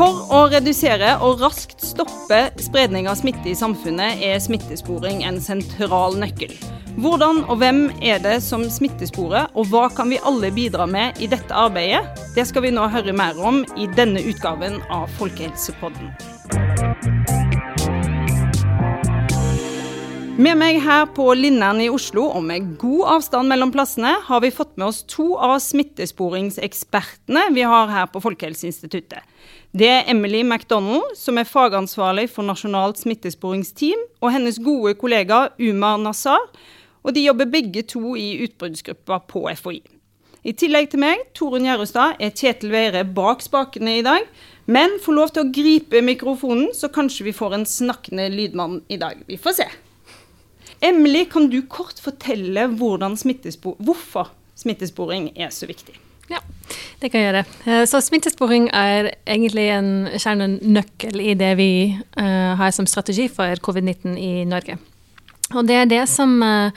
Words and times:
For 0.00 0.22
å 0.32 0.46
redusere 0.48 1.10
og 1.20 1.42
raskt 1.42 1.82
stoppe 1.84 2.38
spredning 2.62 3.08
av 3.10 3.18
smitte 3.18 3.50
i 3.50 3.56
samfunnet, 3.58 4.22
er 4.24 4.38
smittesporing 4.40 5.24
en 5.28 5.40
sentral 5.44 6.16
nøkkel. 6.22 6.54
Hvordan 7.00 7.42
og 7.50 7.58
hvem 7.60 7.82
er 7.98 8.22
det 8.22 8.38
som 8.46 8.64
smittesporer, 8.70 9.50
og 9.52 9.68
hva 9.74 9.88
kan 9.92 10.14
vi 10.14 10.22
alle 10.24 10.52
bidra 10.54 10.86
med 10.86 11.20
i 11.20 11.28
dette 11.30 11.50
arbeidet? 11.50 12.06
Det 12.36 12.46
skal 12.48 12.64
vi 12.66 12.74
nå 12.74 12.86
høre 12.94 13.12
mer 13.12 13.38
om 13.42 13.64
i 13.76 13.90
denne 13.98 14.22
utgaven 14.30 14.78
av 14.94 15.10
Folkehelsepodden. 15.18 16.14
Med 20.40 20.56
meg 20.56 20.78
her 20.80 21.02
på 21.12 21.26
Linneren 21.36 21.82
i 21.84 21.90
Oslo, 21.92 22.22
og 22.32 22.44
med 22.46 22.70
god 22.80 23.00
avstand 23.12 23.50
mellom 23.50 23.72
plassene, 23.74 24.14
har 24.24 24.40
vi 24.40 24.48
fått 24.54 24.70
med 24.80 24.86
oss 24.86 25.02
to 25.10 25.34
av 25.36 25.58
smittesporingsekspertene 25.60 27.42
vi 27.52 27.66
har 27.68 27.90
her 27.92 28.06
på 28.08 28.22
Folkehelseinstituttet. 28.24 29.26
Det 29.76 29.90
er 29.90 30.08
Emily 30.08 30.40
McDonald, 30.40 31.12
som 31.18 31.36
er 31.36 31.50
fagansvarlig 31.50 32.30
for 32.32 32.48
Nasjonalt 32.48 33.02
smittesporingsteam, 33.02 34.06
og 34.22 34.32
hennes 34.32 34.62
gode 34.64 34.94
kollega 35.02 35.42
Umar 35.60 36.00
Nassar. 36.00 36.48
Og 37.04 37.12
de 37.18 37.26
jobber 37.26 37.50
begge 37.58 37.84
to 37.92 38.14
i 38.16 38.30
utbruddsgruppa 38.46 39.20
på 39.28 39.44
FHI. 39.60 39.82
I 40.40 40.56
tillegg 40.56 40.88
til 40.94 41.04
meg, 41.04 41.26
Torunn 41.36 41.68
Gjerrestad, 41.68 42.16
er 42.16 42.32
Kjetil 42.32 42.72
Veire 42.72 43.04
bak 43.04 43.44
spakene 43.44 43.98
i 43.98 44.08
dag. 44.08 44.24
Men 44.64 44.96
får 45.04 45.20
lov 45.20 45.36
til 45.36 45.44
å 45.44 45.52
gripe 45.52 46.00
mikrofonen, 46.06 46.72
så 46.72 46.88
kanskje 46.88 47.28
vi 47.28 47.36
får 47.36 47.60
en 47.60 47.68
snakkende 47.68 48.30
lydmann 48.32 48.80
i 48.88 49.02
dag. 49.04 49.20
Vi 49.28 49.36
får 49.36 49.60
se. 49.60 49.70
Emily, 50.80 51.26
kan 51.28 51.50
du 51.52 51.60
kort 51.68 52.00
fortelle 52.00 52.68
smittespor 53.20 53.76
hvorfor 53.78 54.30
smittesporing 54.56 55.30
er 55.36 55.50
så 55.52 55.68
viktig? 55.68 55.96
Ja, 56.30 56.38
det 57.00 57.10
kan 57.10 57.20
jeg 57.20 57.26
gjøre. 57.28 57.44
Eh, 57.66 57.84
så 57.90 58.00
smittesporing 58.00 58.68
er 58.72 59.10
egentlig 59.26 59.66
en 59.74 60.08
kjernenøkkel 60.14 61.20
i 61.20 61.34
det 61.34 61.56
vi 61.58 61.70
uh, 62.20 62.54
har 62.60 62.70
som 62.70 62.86
strategi 62.86 63.26
for 63.28 63.58
covid-19 63.66 64.14
i 64.14 64.44
Norge. 64.48 64.78
Og 65.50 65.66
det 65.66 65.80
er 65.80 65.90
det 65.90 66.04
som 66.08 66.36
uh, 66.42 66.70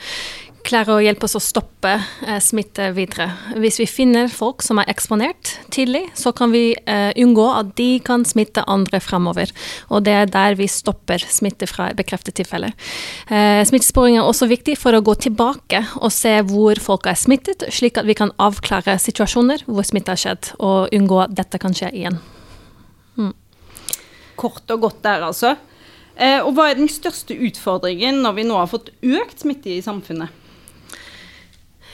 klarer 0.64 0.96
å 0.96 1.02
hjelpe 1.04 1.26
oss 1.28 1.36
å 1.38 1.42
stoppe 1.42 1.92
eh, 1.94 2.38
smitte 2.42 2.88
videre. 2.96 3.28
Hvis 3.60 3.78
vi 3.82 3.86
finner 3.88 4.30
folk 4.32 4.64
som 4.64 4.80
er 4.80 4.88
eksponert 4.90 5.54
tidlig, 5.74 6.02
så 6.18 6.32
kan 6.36 6.54
vi 6.54 6.72
eh, 6.74 7.10
unngå 7.20 7.44
at 7.52 7.74
de 7.78 7.88
kan 8.04 8.24
smitte 8.26 8.64
andre 8.70 9.00
fremover. 9.04 9.52
Og 9.92 10.04
det 10.06 10.14
er 10.18 10.30
der 10.32 10.56
vi 10.58 10.68
stopper 10.70 11.22
smitte 11.28 11.68
fra 11.70 11.90
bekreftet 11.96 12.38
tilfelle. 12.40 12.72
Eh, 13.28 13.60
smittesporing 13.68 14.18
er 14.18 14.28
også 14.28 14.48
viktig 14.50 14.76
for 14.80 14.96
å 14.96 15.02
gå 15.04 15.16
tilbake 15.26 15.84
og 16.00 16.12
se 16.14 16.36
hvor 16.48 16.80
folk 16.82 17.10
er 17.10 17.18
smittet, 17.20 17.66
slik 17.74 18.00
at 18.00 18.08
vi 18.08 18.16
kan 18.18 18.32
avklare 18.42 18.96
situasjoner 19.02 19.66
hvor 19.68 19.86
smitte 19.86 20.14
har 20.14 20.20
skjedd, 20.20 20.54
og 20.58 20.94
unngå 20.94 21.20
at 21.26 21.36
dette 21.36 21.60
kan 21.62 21.76
skje 21.76 21.92
igjen. 21.92 22.18
Mm. 23.20 23.34
Kort 24.40 24.70
og 24.74 24.88
godt 24.88 25.04
der, 25.04 25.28
altså. 25.28 25.54
Eh, 26.14 26.38
og 26.40 26.54
hva 26.54 26.70
er 26.70 26.78
den 26.78 26.90
største 26.90 27.34
utfordringen 27.34 28.22
når 28.22 28.38
vi 28.38 28.46
nå 28.46 28.56
har 28.58 28.70
fått 28.70 28.92
økt 29.02 29.42
smitte 29.42 29.72
i 29.74 29.82
samfunnet? 29.84 30.40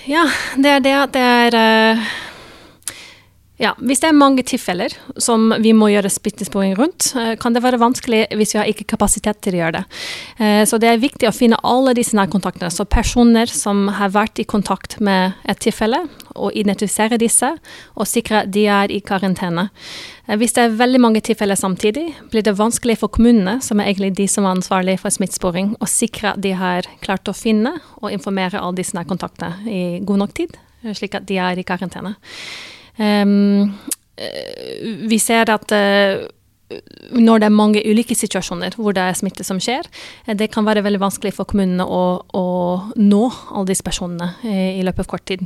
Ja, 0.09 0.25
det 0.57 0.71
er 0.71 0.79
det 0.81 0.93
at 0.97 1.11
det 1.13 1.23
er 1.23 1.57
uh, 1.93 2.05
ja, 3.61 3.75
Hvis 3.79 4.01
det 4.01 4.09
er 4.09 4.17
mange 4.17 4.45
tilfeller 4.47 4.95
som 5.21 5.51
vi 5.61 5.75
må 5.77 5.91
gjøre 5.93 6.11
smittesporing 6.13 6.75
rundt, 6.79 7.11
uh, 7.17 7.35
kan 7.41 7.57
det 7.57 7.63
være 7.65 7.81
vanskelig 7.83 8.25
hvis 8.39 8.55
vi 8.55 8.61
har 8.63 8.71
ikke 8.71 8.89
kapasitet 8.95 9.43
til 9.45 9.59
å 9.59 9.63
gjøre 9.63 9.81
det. 9.81 9.85
Uh, 10.41 10.63
så 10.69 10.81
det 10.81 10.89
er 10.91 11.03
viktig 11.03 11.29
å 11.29 11.35
finne 11.37 11.61
alle 11.67 11.95
disse 11.99 12.17
nærkontaktene. 12.17 12.73
Så 12.73 12.89
personer 12.89 13.53
som 13.53 13.89
har 14.01 14.15
vært 14.17 14.41
i 14.41 14.49
kontakt 14.49 14.99
med 15.05 15.37
et 15.45 15.61
tilfelle, 15.61 16.07
og 16.41 16.57
identifisere 16.57 17.19
disse, 17.21 17.51
og 17.97 18.09
sikre 18.09 18.45
at 18.45 18.51
de 18.55 18.65
er 18.71 18.93
i 18.93 19.01
karantene. 19.05 19.69
Eh, 20.27 20.37
hvis 20.41 20.55
det 20.57 20.65
er 20.65 20.79
veldig 20.79 21.03
mange 21.03 21.23
tilfeller 21.27 21.59
samtidig, 21.59 22.07
blir 22.33 22.45
det 22.47 22.57
vanskelig 22.59 22.99
for 23.03 23.13
kommunene, 23.13 23.59
som 23.65 23.81
er 23.81 23.91
egentlig 23.91 24.15
de 24.19 24.29
som 24.31 24.47
er 24.47 24.57
ansvarlige 24.57 25.03
for 25.03 25.15
smittesporing, 25.15 25.75
å 25.81 25.91
sikre 25.91 26.35
at 26.35 26.43
de 26.45 26.55
har 26.57 26.89
klart 27.05 27.31
å 27.31 27.37
finne 27.37 27.77
og 28.01 28.11
informere 28.13 28.61
alle 28.61 28.81
disse 28.81 28.97
nærkontaktene 28.99 29.71
i 29.71 29.83
god 30.07 30.25
nok 30.25 30.37
tid, 30.43 30.59
eh, 30.85 30.95
slik 30.95 31.19
at 31.19 31.27
de 31.29 31.39
er 31.39 31.59
i 31.59 31.67
karantene. 31.67 32.17
Um, 32.99 33.73
vi 35.11 35.19
ser 35.23 35.51
at 35.53 35.73
uh, 35.73 36.27
når 37.17 37.41
det 37.41 37.49
er 37.49 37.55
mange 37.55 37.83
ulike 37.83 38.15
situasjoner 38.15 38.77
hvor 38.79 38.95
det 38.95 39.03
er 39.03 39.17
smitte 39.19 39.47
som 39.47 39.59
skjer, 39.63 39.89
det 40.39 40.51
kan 40.55 40.67
være 40.67 40.85
veldig 40.87 41.01
vanskelig 41.03 41.33
for 41.35 41.49
kommunene 41.51 41.87
å, 41.87 42.21
å 42.31 42.45
nå 43.01 43.25
alle 43.51 43.71
disse 43.73 43.87
personene 43.87 44.37
i 44.45 44.85
løpet 44.87 45.03
av 45.07 45.11
kort 45.11 45.27
tid. 45.31 45.43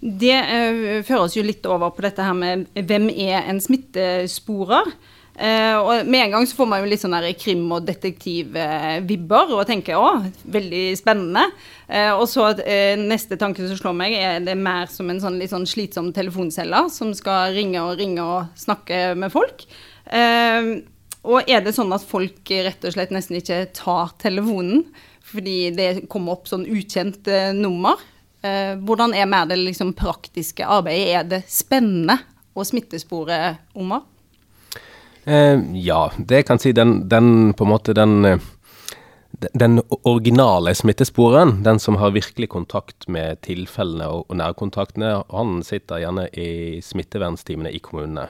Det 0.00 0.34
uh, 0.34 1.02
fører 1.06 1.26
oss 1.26 1.36
jo 1.36 1.44
litt 1.46 1.66
over 1.68 1.94
på 1.94 2.04
dette 2.06 2.24
her 2.24 2.36
med 2.36 2.66
hvem 2.74 3.10
er 3.12 3.46
en 3.46 3.62
smittesporer? 3.62 4.90
Uh, 5.36 5.76
og 5.84 6.06
Med 6.08 6.22
en 6.24 6.30
gang 6.32 6.46
så 6.48 6.56
får 6.56 6.68
man 6.70 6.80
jo 6.80 6.88
litt 6.88 7.02
sånn 7.02 7.16
krim- 7.36 7.72
og 7.76 7.84
detektivvibber 7.84 9.50
uh, 9.52 9.58
og 9.58 9.66
tenker 9.68 10.00
å, 10.00 10.14
veldig 10.48 10.84
spennende. 10.96 11.42
Uh, 11.90 12.16
og 12.16 12.24
så 12.30 12.48
neste 12.96 13.36
tanke 13.36 13.66
som 13.66 13.76
slår 13.76 13.96
meg, 13.98 14.16
er 14.16 14.40
det 14.46 14.56
mer 14.56 14.88
som 14.88 15.10
en 15.12 15.20
sånn 15.20 15.36
litt 15.40 15.52
sånn 15.52 15.68
slitsom 15.68 16.08
telefoncelle 16.16 16.86
som 16.92 17.12
skal 17.16 17.52
ringe 17.56 17.84
og 17.84 18.00
ringe 18.00 18.24
og 18.24 18.56
snakke 18.56 19.12
med 19.18 19.32
folk. 19.34 19.66
og 21.26 21.50
er 21.50 21.60
det 21.64 21.74
sånn 21.74 21.92
at 21.92 22.04
folk 22.06 22.48
rett 22.48 22.84
og 22.86 22.94
slett 22.94 23.12
nesten 23.12 23.40
ikke 23.40 23.66
tar 23.74 24.14
telefonen 24.22 24.84
fordi 25.26 25.72
det 25.74 26.06
kommer 26.08 26.36
opp 26.36 26.46
sånn 26.48 26.64
ukjent 26.70 27.26
nummer? 27.58 27.98
Hvordan 28.40 29.12
er 29.18 29.26
mer 29.26 29.48
det 29.50 29.58
liksom 29.58 29.92
praktiske 29.98 30.62
arbeidet? 30.62 31.08
Er 31.18 31.26
det 31.26 31.42
spennende 31.50 32.20
å 32.54 32.64
smittespore 32.64 33.56
Omar? 33.74 34.06
Eh, 35.26 35.58
ja, 35.82 36.10
det 36.18 36.44
kan 36.46 36.60
si 36.62 36.70
den, 36.72 37.08
den 37.10 37.52
på 37.58 37.66
en 37.66 37.70
måte 37.70 37.94
den 37.98 38.24
eh, 38.24 38.44
den 39.36 39.82
originale 40.02 40.74
smittesporen, 40.74 41.62
den 41.62 41.78
som 41.78 41.96
har 41.96 42.10
virkelig 42.10 42.48
kontakt 42.48 43.08
med 43.08 43.42
tilfellene 43.44 44.08
og 44.08 44.32
nærkontaktene, 44.32 45.10
han 45.28 45.60
sitter 45.66 46.00
gjerne 46.00 46.28
i 46.32 46.80
smittevernsteamene 46.80 47.72
i 47.74 47.82
kommunene. 47.84 48.28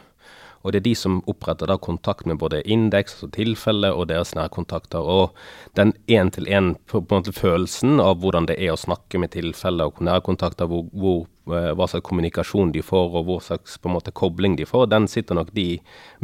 Og 0.66 0.72
det 0.72 0.80
er 0.80 0.86
de 0.88 0.94
som 0.98 1.20
oppretter 1.30 1.70
da 1.70 1.76
kontakt 1.78 2.26
med 2.26 2.40
både 2.42 2.64
indeks, 2.66 3.12
altså 3.14 3.28
tilfelle, 3.36 3.92
og 3.94 4.08
deres 4.10 4.34
nærkontakter. 4.34 4.98
Og 4.98 5.30
den 5.78 5.92
én-til-én-følelsen 6.10 8.00
av 8.02 8.18
hvordan 8.18 8.48
det 8.50 8.58
er 8.58 8.74
å 8.74 8.80
snakke 8.80 9.20
med 9.22 9.30
tilfeller 9.36 9.92
og 9.92 10.02
nærkontakter, 10.02 10.66
hvor, 10.66 10.88
hvor, 10.90 11.28
hva 11.46 11.88
slags 11.88 12.04
kommunikasjon 12.06 12.72
de 12.74 12.82
får, 12.84 13.10
og 13.14 13.28
hvor 13.28 13.42
slags 13.44 13.78
på 13.78 13.90
en 13.90 13.96
måte 13.96 14.14
kobling 14.14 14.56
de 14.58 14.66
får, 14.68 14.88
den 14.92 15.08
sitter 15.10 15.38
nok 15.38 15.52
de 15.56 15.68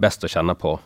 best 0.00 0.24
å 0.26 0.30
kjenne 0.30 0.56
på. 0.58 0.76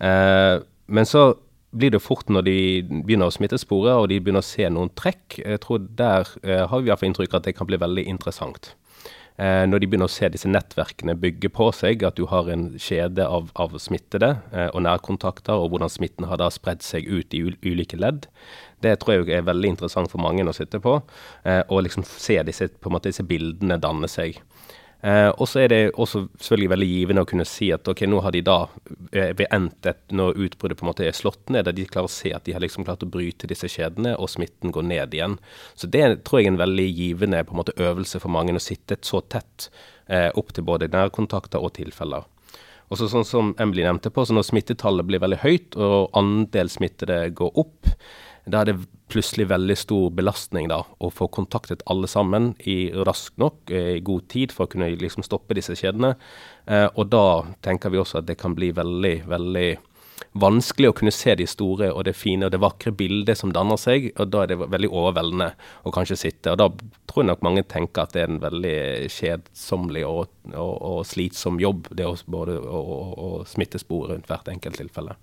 Eh, 0.00 0.60
men 0.86 1.08
så 1.08 1.32
blir 1.74 1.90
det 1.90 2.02
fort 2.04 2.30
når 2.30 2.46
de 2.46 2.58
begynner 2.86 3.30
å 3.30 3.34
smittespore 3.34 3.96
og 3.98 4.08
de 4.10 4.20
begynner 4.22 4.44
å 4.44 4.46
se 4.46 4.68
noen 4.70 4.92
trekk. 4.94 5.40
Jeg 5.40 5.60
tror 5.64 5.84
Der 5.98 6.28
eh, 6.42 6.64
har 6.68 6.80
vi 6.80 6.88
i 6.88 6.92
hvert 6.92 7.02
fall 7.02 7.10
inntrykk 7.10 7.34
av 7.34 7.42
at 7.42 7.50
det 7.50 7.56
kan 7.58 7.68
bli 7.68 7.80
veldig 7.82 8.06
interessant 8.10 8.74
eh, 9.38 9.64
når 9.68 9.82
de 9.82 9.88
begynner 9.90 10.10
å 10.10 10.14
se 10.14 10.28
disse 10.32 10.50
nettverkene 10.50 11.16
bygge 11.18 11.50
på 11.54 11.70
seg, 11.76 12.04
at 12.06 12.18
du 12.18 12.26
har 12.30 12.50
en 12.52 12.68
kjede 12.80 13.26
av, 13.26 13.50
av 13.58 13.76
smittede 13.82 14.36
eh, 14.52 14.70
og 14.70 14.84
nærkontakter, 14.86 15.58
og 15.58 15.74
hvordan 15.74 15.92
smitten 15.92 16.28
har 16.30 16.40
da 16.42 16.50
spredd 16.54 16.84
seg 16.86 17.08
ut 17.10 17.34
i 17.34 17.42
ulike 17.64 17.98
ledd. 18.00 18.28
Det 18.84 18.98
tror 19.02 19.22
jeg 19.22 19.38
er 19.38 19.48
veldig 19.48 19.74
interessant 19.74 20.12
for 20.12 20.22
mange 20.22 20.44
å 20.44 20.56
sitte 20.56 20.80
på, 20.84 20.98
eh, 21.48 21.62
og 21.68 21.86
liksom 21.86 22.06
se 22.06 22.40
disse, 22.46 22.68
måte, 22.86 23.10
disse 23.10 23.26
bildene 23.26 23.80
danne 23.80 24.10
seg. 24.10 24.40
Eh, 25.04 25.28
og 25.36 25.44
så 25.50 25.60
er 25.60 25.68
det 25.68 25.80
også 26.00 26.22
selvfølgelig 26.40 26.70
veldig 26.72 26.86
givende 26.88 27.22
å 27.26 27.28
kunne 27.28 27.44
si 27.44 27.66
at 27.74 27.88
ok, 27.90 28.06
nå 28.08 28.22
har 28.24 28.32
de 28.32 28.40
da 28.46 28.56
eh, 29.12 29.34
ved 29.36 29.50
endt 29.52 29.88
et, 29.90 30.00
når 30.16 30.38
utbruddet 30.46 30.78
på 30.80 30.86
en 30.86 30.88
måte 30.88 31.04
er 31.04 31.16
slått 31.16 31.52
ned, 31.52 31.66
der 31.66 31.76
de 31.76 31.84
klarer 31.84 32.08
å 32.08 32.14
se 32.14 32.32
at 32.32 32.46
de 32.46 32.54
har 32.56 32.64
liksom 32.64 32.86
klart 32.88 33.04
å 33.04 33.10
bryte 33.12 33.50
disse 33.50 33.68
kjedene, 33.68 34.14
og 34.16 34.32
smitten 34.32 34.72
går 34.72 34.86
ned 34.88 35.16
igjen. 35.16 35.36
Så 35.76 35.90
det 35.92 36.06
tror 36.24 36.40
jeg 36.40 36.48
er 36.48 36.54
en 36.54 36.62
veldig 36.62 36.88
givende 36.88 37.42
på 37.44 37.52
en 37.52 37.60
måte 37.60 37.76
øvelse 37.76 38.22
for 38.22 38.32
mange, 38.32 38.56
å 38.56 38.64
sitte 38.64 38.96
så 39.04 39.20
tett 39.28 39.68
eh, 40.08 40.30
opp 40.32 40.56
til 40.56 40.64
både 40.64 40.88
nærkontakter 40.94 41.60
og 41.60 41.74
tilfeller. 41.76 42.24
Og 42.88 43.00
så 43.00 43.10
sånn 43.12 43.28
som 43.28 43.52
Emily 43.60 43.84
nevnte 43.84 44.12
på, 44.12 44.24
så 44.24 44.36
Når 44.36 44.48
smittetallet 44.48 45.08
blir 45.08 45.20
veldig 45.20 45.42
høyt 45.44 45.76
og 45.76 46.16
andel 46.16 46.72
smittede 46.72 47.26
går 47.36 47.60
opp, 47.60 47.92
da 48.46 48.60
er 48.60 48.70
det 48.70 48.76
plutselig 49.12 49.46
veldig 49.48 49.76
stor 49.78 50.10
belastning 50.16 50.68
da, 50.68 50.82
å 50.98 51.10
få 51.12 51.28
kontaktet 51.32 51.84
alle 51.90 52.08
sammen 52.10 52.52
i 52.68 52.90
raskt 53.06 53.38
nok, 53.40 53.70
eh, 53.70 53.96
i 53.96 54.04
god 54.04 54.28
tid, 54.28 54.52
for 54.52 54.66
å 54.66 54.72
kunne 54.72 54.90
liksom 55.00 55.24
stoppe 55.24 55.56
disse 55.56 55.76
kjedene. 55.78 56.14
Eh, 56.66 56.88
og 56.94 57.08
da 57.12 57.44
tenker 57.62 57.90
vi 57.90 58.00
også 58.00 58.20
at 58.20 58.28
det 58.28 58.38
kan 58.40 58.56
bli 58.56 58.72
veldig, 58.72 59.16
veldig 59.30 59.68
vanskelig 60.34 60.90
å 60.90 60.94
kunne 60.98 61.12
se 61.14 61.34
de 61.38 61.46
store 61.46 61.90
og 61.92 62.04
det 62.06 62.14
fine 62.16 62.46
og 62.46 62.52
det 62.54 62.60
vakre 62.62 62.92
bildet 62.94 63.38
som 63.38 63.52
danner 63.54 63.78
seg, 63.80 64.10
og 64.18 64.30
da 64.32 64.42
er 64.42 64.52
det 64.52 64.58
veldig 64.62 64.90
overveldende 64.90 65.50
å 65.84 65.92
kanskje 65.94 66.18
sitte. 66.18 66.54
Og 66.54 66.58
da 66.58 66.68
tror 67.10 67.22
jeg 67.22 67.30
nok 67.30 67.44
mange 67.46 67.66
tenker 67.70 68.04
at 68.04 68.14
det 68.14 68.24
er 68.24 68.32
en 68.32 68.42
veldig 68.42 68.78
kjedsommelig 69.14 70.06
og, 70.08 70.34
og, 70.52 70.74
og 70.74 71.04
slitsom 71.08 71.60
jobb, 71.62 71.92
det 71.94 72.08
å 72.08 72.16
både 72.26 72.58
å, 72.58 72.82
å 73.14 73.30
smittespore 73.48 74.14
rundt 74.14 74.30
hvert 74.30 74.50
enkelt 74.52 74.82
tilfelle. 74.82 75.16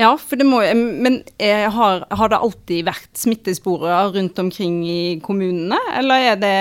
Ja, 0.00 0.14
må 0.48 0.60
Men 0.72 1.18
eh, 1.36 1.66
har, 1.68 2.06
har, 2.08 2.30
det 2.32 2.38
alltid 2.38 2.86
vært 2.86 3.10
smittesporer 3.18 4.14
rundt 4.14 4.38
omkring 4.40 4.80
i 4.88 5.02
kommunene, 5.24 5.76
eller 5.98 6.30
er 6.30 6.38
det 6.40 6.56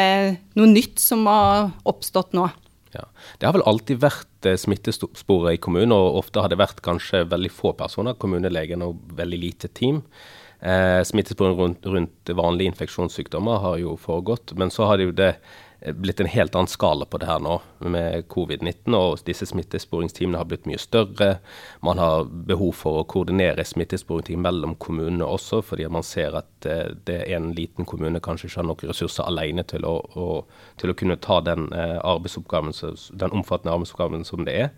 noe 0.60 0.68
nytt 0.68 1.00
som 1.00 1.24
har 1.31 1.72
oppstått 1.88 2.36
nå? 2.36 2.50
Ja, 2.92 3.06
Det 3.39 3.48
har 3.48 3.56
vel 3.56 3.63
alltid 3.69 4.01
vært 4.04 4.51
smittesporer 4.60 5.56
i 5.56 5.62
kommunen, 5.63 5.95
og 5.95 6.19
ofte 6.25 6.44
har 6.44 6.51
det 6.51 6.60
vært 6.60 6.83
kanskje 6.83 7.24
veldig 7.31 7.54
få 7.56 7.72
personer, 7.80 8.19
kommunelegen 8.19 8.83
og 8.83 9.00
veldig 9.16 9.39
lite 9.39 9.72
team. 9.72 10.04
Eh, 10.62 11.01
Smittesporing 11.04 11.57
rundt, 11.57 11.86
rundt 11.86 12.30
vanlige 12.38 12.69
infeksjonssykdommer 12.69 13.63
har 13.63 13.80
jo 13.81 13.95
foregått, 13.98 14.54
men 14.60 14.69
så 14.69 14.86
har 14.86 15.00
det 15.00 15.07
jo 15.07 15.16
det 15.18 15.31
blitt 15.81 16.19
en 16.19 16.30
helt 16.30 16.56
annen 16.56 16.69
skala 16.69 17.06
på 17.06 17.18
det 17.18 17.25
her 17.25 17.39
nå 17.42 17.56
med 17.80 18.28
covid-19. 18.30 18.94
og 18.94 19.24
Disse 19.25 19.48
smittesporingsteamene 19.50 20.38
har 20.38 20.50
blitt 20.50 20.68
mye 20.69 20.81
større. 20.81 21.31
Man 21.81 22.01
har 22.01 22.28
behov 22.30 22.75
for 22.78 23.01
å 23.01 23.07
koordinere 23.10 23.66
smittesporingsteam 23.66 24.44
mellom 24.45 24.75
kommunene 24.81 25.25
også, 25.25 25.63
fordi 25.66 25.88
man 25.89 26.06
ser 26.06 26.38
at 26.38 26.69
eh, 26.69 26.94
det 27.07 27.18
er 27.24 27.39
en 27.39 27.51
liten 27.57 27.88
kommune 27.89 28.22
kanskje 28.22 28.51
ikke 28.51 28.62
har 28.62 28.69
nok 28.69 28.86
ressurser 28.92 29.25
alene 29.25 29.66
til 29.66 29.88
å, 29.89 29.95
å, 30.13 30.28
til 30.81 30.94
å 30.94 30.98
kunne 30.98 31.18
ta 31.22 31.39
den, 31.45 31.72
eh, 31.74 31.98
arbeidsoppgaven, 31.98 32.78
den 33.24 33.33
omfattende 33.42 33.74
arbeidsoppgaven 33.74 34.28
som 34.28 34.45
det 34.45 34.60
er. 34.68 34.69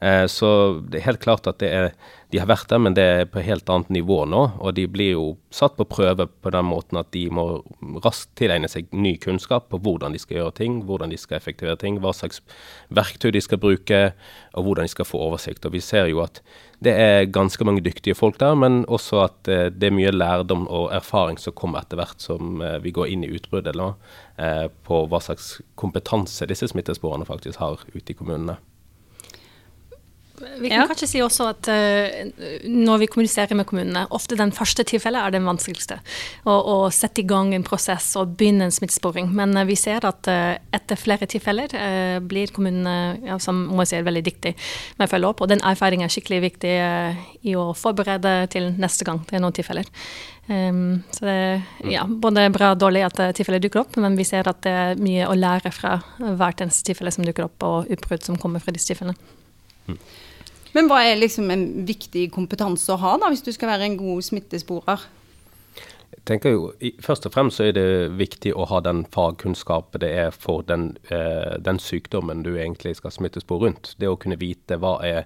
Eh, 0.00 0.26
så 0.26 0.80
det 0.88 1.00
er 1.00 1.10
helt 1.10 1.20
klart 1.20 1.48
at 1.50 1.60
er, 1.62 1.90
de 2.32 2.38
har 2.40 2.48
vært 2.48 2.70
der, 2.70 2.80
men 2.80 2.94
det 2.96 3.04
er 3.04 3.26
på 3.28 3.42
helt 3.44 3.68
annet 3.68 3.90
nivå 3.92 4.22
nå. 4.32 4.42
Og 4.62 4.72
de 4.78 4.86
blir 4.88 5.12
jo 5.12 5.24
satt 5.52 5.76
på 5.76 5.84
prøve 5.90 6.24
på 6.30 6.52
den 6.54 6.68
måten 6.70 7.00
at 7.00 7.10
de 7.12 7.26
må 7.32 7.44
raskt 8.04 8.32
tilegne 8.40 8.70
seg 8.70 8.88
ny 8.96 9.16
kunnskap 9.20 9.68
på 9.68 9.80
hvordan 9.84 10.16
de 10.16 10.22
skal 10.22 10.38
gjøre 10.38 10.56
ting, 10.62 10.78
hvordan 10.88 11.12
de 11.12 11.20
skal 11.20 11.36
effektivere 11.36 11.76
ting, 11.82 11.98
hva 12.00 12.14
slags 12.16 12.40
verktøy 12.88 13.28
de 13.34 13.44
skal 13.44 13.60
bruke, 13.60 14.00
og 14.56 14.66
hvordan 14.66 14.88
de 14.88 14.94
skal 14.94 15.08
få 15.08 15.20
oversikt. 15.26 15.68
Og 15.68 15.76
vi 15.76 15.84
ser 15.84 16.08
jo 16.08 16.24
at 16.24 16.40
det 16.80 16.96
er 16.96 17.28
ganske 17.28 17.66
mange 17.68 17.84
dyktige 17.84 18.16
folk 18.16 18.40
der, 18.40 18.56
men 18.56 18.86
også 18.88 19.20
at 19.26 19.52
eh, 19.52 19.68
det 19.68 19.90
er 19.90 19.98
mye 19.98 20.14
lærdom 20.16 20.64
og 20.64 20.88
erfaring 20.96 21.36
som 21.36 21.52
kommer 21.52 21.84
etter 21.84 22.00
hvert 22.00 22.24
som 22.24 22.64
eh, 22.64 22.78
vi 22.80 22.94
går 22.96 23.12
inn 23.12 23.26
i 23.26 23.34
utbruddet 23.36 23.76
nå, 23.76 23.92
på 24.88 25.02
hva 25.12 25.18
slags 25.20 25.58
kompetanse 25.76 26.46
disse 26.48 26.70
smittesporene 26.70 27.26
faktisk 27.28 27.60
har 27.60 27.82
ute 27.92 28.14
i 28.14 28.16
kommunene. 28.16 28.54
Vi 30.40 30.68
kan 30.68 30.82
ja. 30.82 30.86
kanskje 30.88 31.08
si 31.08 31.20
også 31.20 31.48
at 31.52 31.68
uh, 31.68 32.60
når 32.64 33.02
vi 33.02 33.08
kommuniserer 33.12 33.58
med 33.58 33.66
kommunene, 33.68 34.06
ofte 34.14 34.38
den 34.38 34.52
første 34.56 34.84
tilfellet 34.88 35.20
er 35.20 35.34
det 35.34 35.42
vanskeligste. 35.44 35.98
Å, 36.48 36.54
å 36.54 36.76
sette 36.94 37.22
i 37.22 37.26
gang 37.28 37.52
en 37.54 37.66
prosess 37.66 38.08
og 38.20 38.36
begynne 38.40 38.68
en 38.68 38.74
smittesporing. 38.74 39.28
Men 39.36 39.52
uh, 39.58 39.66
vi 39.68 39.76
ser 39.78 40.06
at 40.08 40.30
uh, 40.30 40.56
etter 40.76 41.00
flere 41.00 41.28
tilfeller 41.30 41.72
blir 42.24 42.52
kommunene, 42.54 43.20
ja, 43.26 43.36
som 43.42 43.58
må 43.68 43.84
si, 43.88 43.98
veldig 44.00 44.22
dyktige 44.26 44.56
med 44.98 45.06
å 45.06 45.10
følge 45.12 45.30
opp. 45.30 45.42
Og 45.44 45.50
den 45.52 45.62
erfaringen 45.66 46.08
er 46.08 46.12
skikkelig 46.12 46.40
viktig 46.46 46.72
i 47.46 47.56
å 47.58 47.70
forberede 47.76 48.34
til 48.52 48.70
neste 48.80 49.06
gang 49.06 49.20
det 49.28 49.36
er 49.36 49.44
noen 49.44 49.56
tilfeller. 49.56 49.88
Um, 50.50 51.02
så 51.14 51.26
det 51.26 51.34
er 51.36 51.92
ja, 51.92 52.06
både 52.08 52.48
bra 52.54 52.72
og 52.74 52.80
dårlig 52.82 53.04
at 53.06 53.20
tilfeller 53.38 53.62
dukker 53.62 53.84
opp, 53.84 53.98
men 54.02 54.16
vi 54.18 54.26
ser 54.26 54.48
at 54.50 54.62
det 54.66 54.72
er 54.72 55.02
mye 55.02 55.28
å 55.28 55.36
lære 55.38 55.72
fra 55.74 55.98
hvert 56.18 56.64
eneste 56.64 56.88
tilfelle 56.88 57.12
som 57.14 57.26
dukker 57.26 57.46
opp, 57.46 57.66
og 57.66 57.92
utbrudd 57.92 58.26
som 58.26 58.40
kommer 58.40 58.62
fra 58.64 58.74
disse 58.74 58.90
tilfellene. 58.90 59.18
Mm. 59.90 60.00
Men 60.76 60.90
hva 60.90 61.00
er 61.02 61.18
liksom 61.18 61.50
en 61.50 61.64
viktig 61.88 62.28
kompetanse 62.34 62.92
å 62.94 63.00
ha 63.00 63.16
da, 63.18 63.30
hvis 63.32 63.42
du 63.46 63.50
skal 63.54 63.72
være 63.72 63.88
en 63.88 63.98
god 63.98 64.22
smittesporer? 64.26 65.06
Jeg 66.10 66.26
tenker 66.26 66.52
jo, 66.54 66.66
Først 67.02 67.26
og 67.26 67.34
fremst 67.34 67.58
så 67.58 67.68
er 67.68 67.74
det 67.76 67.86
viktig 68.18 68.52
å 68.54 68.66
ha 68.70 68.80
den 68.84 69.04
fagkunnskapen 69.14 70.02
det 70.02 70.10
er 70.24 70.34
for 70.34 70.62
den, 70.66 70.92
eh, 71.10 71.56
den 71.58 71.78
sykdommen 71.78 72.44
du 72.46 72.56
egentlig 72.56 72.96
skal 72.98 73.14
smittespore 73.14 73.66
rundt. 73.66 73.94
Det 73.98 74.10
å 74.10 74.18
kunne 74.18 74.38
vite 74.38 74.78
hva 74.78 74.98
er 75.06 75.24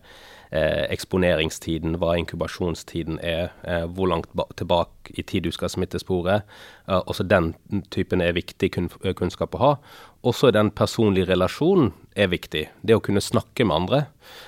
eh, 0.55 0.87
eksponeringstiden, 0.94 1.99
hva 1.99 2.14
inkubasjonstiden 2.20 3.19
er, 3.23 3.50
eh, 3.64 3.87
hvor 3.87 4.06
langt 4.06 4.29
tilbake 4.56 5.17
i 5.19 5.23
tid 5.23 5.49
du 5.49 5.50
skal 5.50 5.69
smittespore. 5.69 6.43
Eh, 6.88 7.00
også 7.06 7.26
den 7.29 7.55
typen 7.90 8.20
er 8.20 8.32
viktig 8.32 8.73
kun, 8.73 8.88
kunnskap 8.88 9.55
å 9.55 9.58
ha. 9.58 9.75
Også 10.23 10.52
den 10.52 10.70
personlige 10.70 11.32
relasjonen 11.32 11.93
er 12.14 12.31
viktig. 12.31 12.64
Det 12.82 12.96
å 12.96 13.02
kunne 13.02 13.22
snakke 13.22 13.66
med 13.66 13.76
andre. 13.76 14.00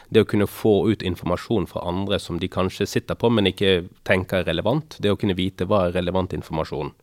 Det 0.08 0.22
å 0.22 0.28
kunne 0.28 0.48
få 0.50 0.88
ut 0.90 1.04
informasjon 1.06 1.66
fra 1.70 1.84
andre 1.88 2.18
som 2.22 2.38
de 2.40 2.48
kanskje 2.50 2.86
sitter 2.88 3.18
på, 3.18 3.30
men 3.30 3.50
ikke 3.50 3.88
tenker 4.06 4.42
er 4.42 4.50
relevant. 4.50 4.98
Det 5.02 5.12
å 5.12 5.18
kunne 5.20 5.36
vite 5.38 5.66
hva 5.68 5.86
er 5.86 5.96
relevant 5.98 6.36
informasjon. 6.36 6.94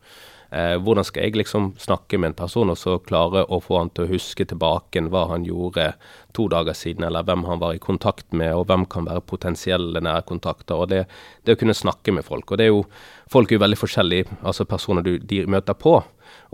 Eh, 0.54 0.76
hvordan 0.78 1.04
skal 1.06 1.24
jeg 1.24 1.34
liksom 1.40 1.72
snakke 1.82 2.18
med 2.20 2.30
en 2.30 2.36
person 2.38 2.70
og 2.70 2.76
så 2.78 2.98
klare 3.02 3.42
å 3.50 3.58
få 3.64 3.80
han 3.80 3.88
til 3.90 4.04
å 4.04 4.12
huske 4.12 4.44
tilbake 4.46 5.02
hva 5.10 5.24
han 5.32 5.46
gjorde 5.48 5.88
to 6.36 6.46
dager 6.52 6.76
siden, 6.78 7.06
eller 7.08 7.26
hvem 7.26 7.42
han 7.48 7.58
var 7.62 7.74
i 7.74 7.82
kontakt 7.82 8.30
med, 8.30 8.52
og 8.54 8.68
hvem 8.68 8.84
kan 8.86 9.08
være 9.08 9.24
potensielle 9.26 10.02
nærkontakter. 10.04 10.76
og 10.78 10.92
det, 10.92 11.04
det, 11.42 11.56
å 11.56 11.60
kunne 11.60 11.74
snakke 11.74 12.14
med 12.14 12.24
folk. 12.24 12.52
og 12.52 12.58
det 12.58 12.68
er 12.68 12.74
jo, 12.74 12.84
Folk 13.32 13.50
er 13.50 13.56
jo 13.56 13.64
veldig 13.64 13.78
forskjellige, 13.80 14.36
altså 14.44 14.66
personer 14.68 15.02
du, 15.02 15.18
de 15.18 15.46
møter 15.46 15.74
på. 15.74 15.96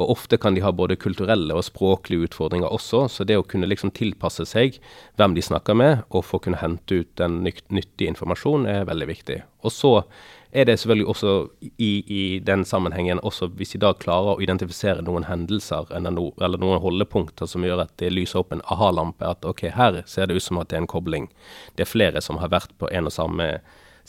Og 0.01 0.15
ofte 0.17 0.39
kan 0.41 0.57
de 0.57 0.65
ha 0.65 0.73
både 0.73 0.99
kulturelle 1.01 1.55
og 1.57 1.67
språklige 1.67 2.31
utfordringer 2.31 2.73
også, 2.73 3.07
så 3.13 3.27
det 3.27 3.39
å 3.41 3.47
kunne 3.47 3.69
liksom 3.69 3.93
tilpasse 3.97 4.47
seg 4.49 4.81
hvem 5.21 5.37
de 5.37 5.45
snakker 5.45 5.77
med, 5.77 6.05
og 6.11 6.27
få 6.27 6.41
kunne 6.43 6.61
hente 6.61 7.03
ut 7.03 7.15
den 7.21 7.41
nyttige 7.45 8.11
informasjonen, 8.11 8.69
er 8.71 8.89
veldig 8.89 9.11
viktig. 9.11 9.41
Og 9.65 9.75
så 9.75 9.95
er 10.53 10.67
det 10.67 10.79
selvfølgelig 10.81 11.07
også 11.13 11.33
i, 11.79 11.91
i, 12.07 12.23
den 12.43 12.65
sammenhengen 12.67 13.21
også 13.23 13.51
hvis 13.55 13.77
de 13.77 13.83
da 13.85 13.93
klarer 13.95 14.35
å 14.35 14.41
identifisere 14.43 15.05
noen 15.07 15.29
hendelser 15.29 15.93
eller, 15.95 16.11
no, 16.11 16.31
eller 16.43 16.59
noen 16.59 16.83
holdepunkter 16.83 17.47
som 17.47 17.63
gjør 17.65 17.85
at 17.85 17.93
det 18.03 18.11
lyser 18.11 18.43
opp 18.43 18.51
en 18.55 18.65
aha-lampe, 18.73 19.27
at 19.27 19.47
ok, 19.47 19.69
her 19.77 20.01
ser 20.11 20.27
det 20.27 20.41
ut 20.41 20.47
som 20.49 20.59
at 20.59 20.73
det 20.73 20.81
er 20.81 20.85
en 20.85 20.91
kobling. 20.91 21.31
Det 21.79 21.87
er 21.87 21.93
flere 21.93 22.25
som 22.25 22.41
har 22.43 22.51
vært 22.51 22.75
på 22.83 22.91
en 22.91 23.07
og 23.07 23.15
samme 23.15 23.53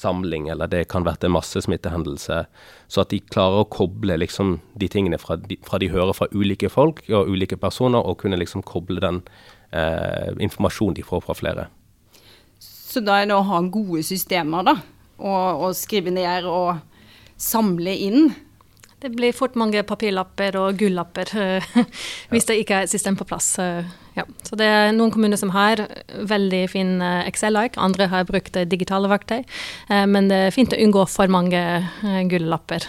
samling, 0.01 0.50
eller 0.51 0.69
det 0.71 0.88
kan 0.92 1.06
vært 1.06 1.25
en 1.27 1.36
massesmittehendelse. 1.36 2.44
Så 2.92 3.03
at 3.03 3.13
de 3.13 3.21
klarer 3.21 3.63
å 3.63 3.69
koble 3.71 4.18
liksom 4.19 4.57
de 4.77 4.89
tingene 4.92 5.19
fra 5.21 5.38
de, 5.39 5.59
fra 5.68 5.80
de, 5.81 5.92
hører 5.94 6.18
fra 6.18 6.30
ulike 6.33 6.71
folk 6.74 7.03
og 7.09 7.30
ulike 7.31 7.59
personer, 7.62 8.01
og 8.01 8.19
kunne 8.24 8.39
liksom 8.42 8.65
koble 8.68 9.03
den 9.03 9.21
eh, 9.69 10.33
informasjonen 10.42 10.98
de 10.98 11.06
får 11.06 11.24
fra 11.27 11.38
flere. 11.38 11.69
Så 12.62 13.00
da 13.06 13.21
er 13.21 13.30
det 13.30 13.38
å 13.38 13.45
ha 13.48 13.62
gode 13.71 14.03
systemer, 14.03 14.65
da? 14.68 14.81
og, 15.21 15.75
skrive 15.77 16.13
ned 16.13 16.48
og 16.50 16.80
samle 17.42 17.94
inn. 18.07 18.31
Det 19.01 19.09
blir 19.15 19.33
fort 19.33 19.56
mange 19.57 19.81
papirlapper 19.88 20.56
og 20.59 20.77
gullapper 20.77 21.31
hvis 22.31 22.48
det 22.50 22.59
ikke 22.62 22.81
er 22.81 22.88
et 22.88 22.94
system 22.94 23.18
på 23.18 23.25
plass. 23.30 23.56
Uh, 23.57 23.81
ja. 24.18 24.27
Så 24.45 24.57
det 24.59 24.68
er 24.69 24.92
noen 24.94 25.13
kommuner 25.13 25.39
som 25.42 25.53
har 25.56 25.81
veldig 26.30 26.63
fin 26.69 26.98
uh, 27.01 27.24
Excel-ark, 27.25 27.80
andre 27.81 28.12
har 28.12 28.27
brukt 28.30 28.59
digitale 28.69 29.09
verktøy. 29.09 29.42
men 29.89 30.30
det 30.30 30.38
er 30.48 30.56
fint 30.56 30.74
å 30.74 30.81
unngå 30.81 31.07
for 31.09 31.31
mange 31.31 31.62
gullapper. 32.30 32.86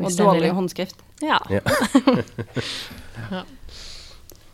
og 0.00 0.08
dårlig 0.16 0.50
håndskrift. 0.56 1.04
Ja. 1.20 1.38
ja. 1.50 1.60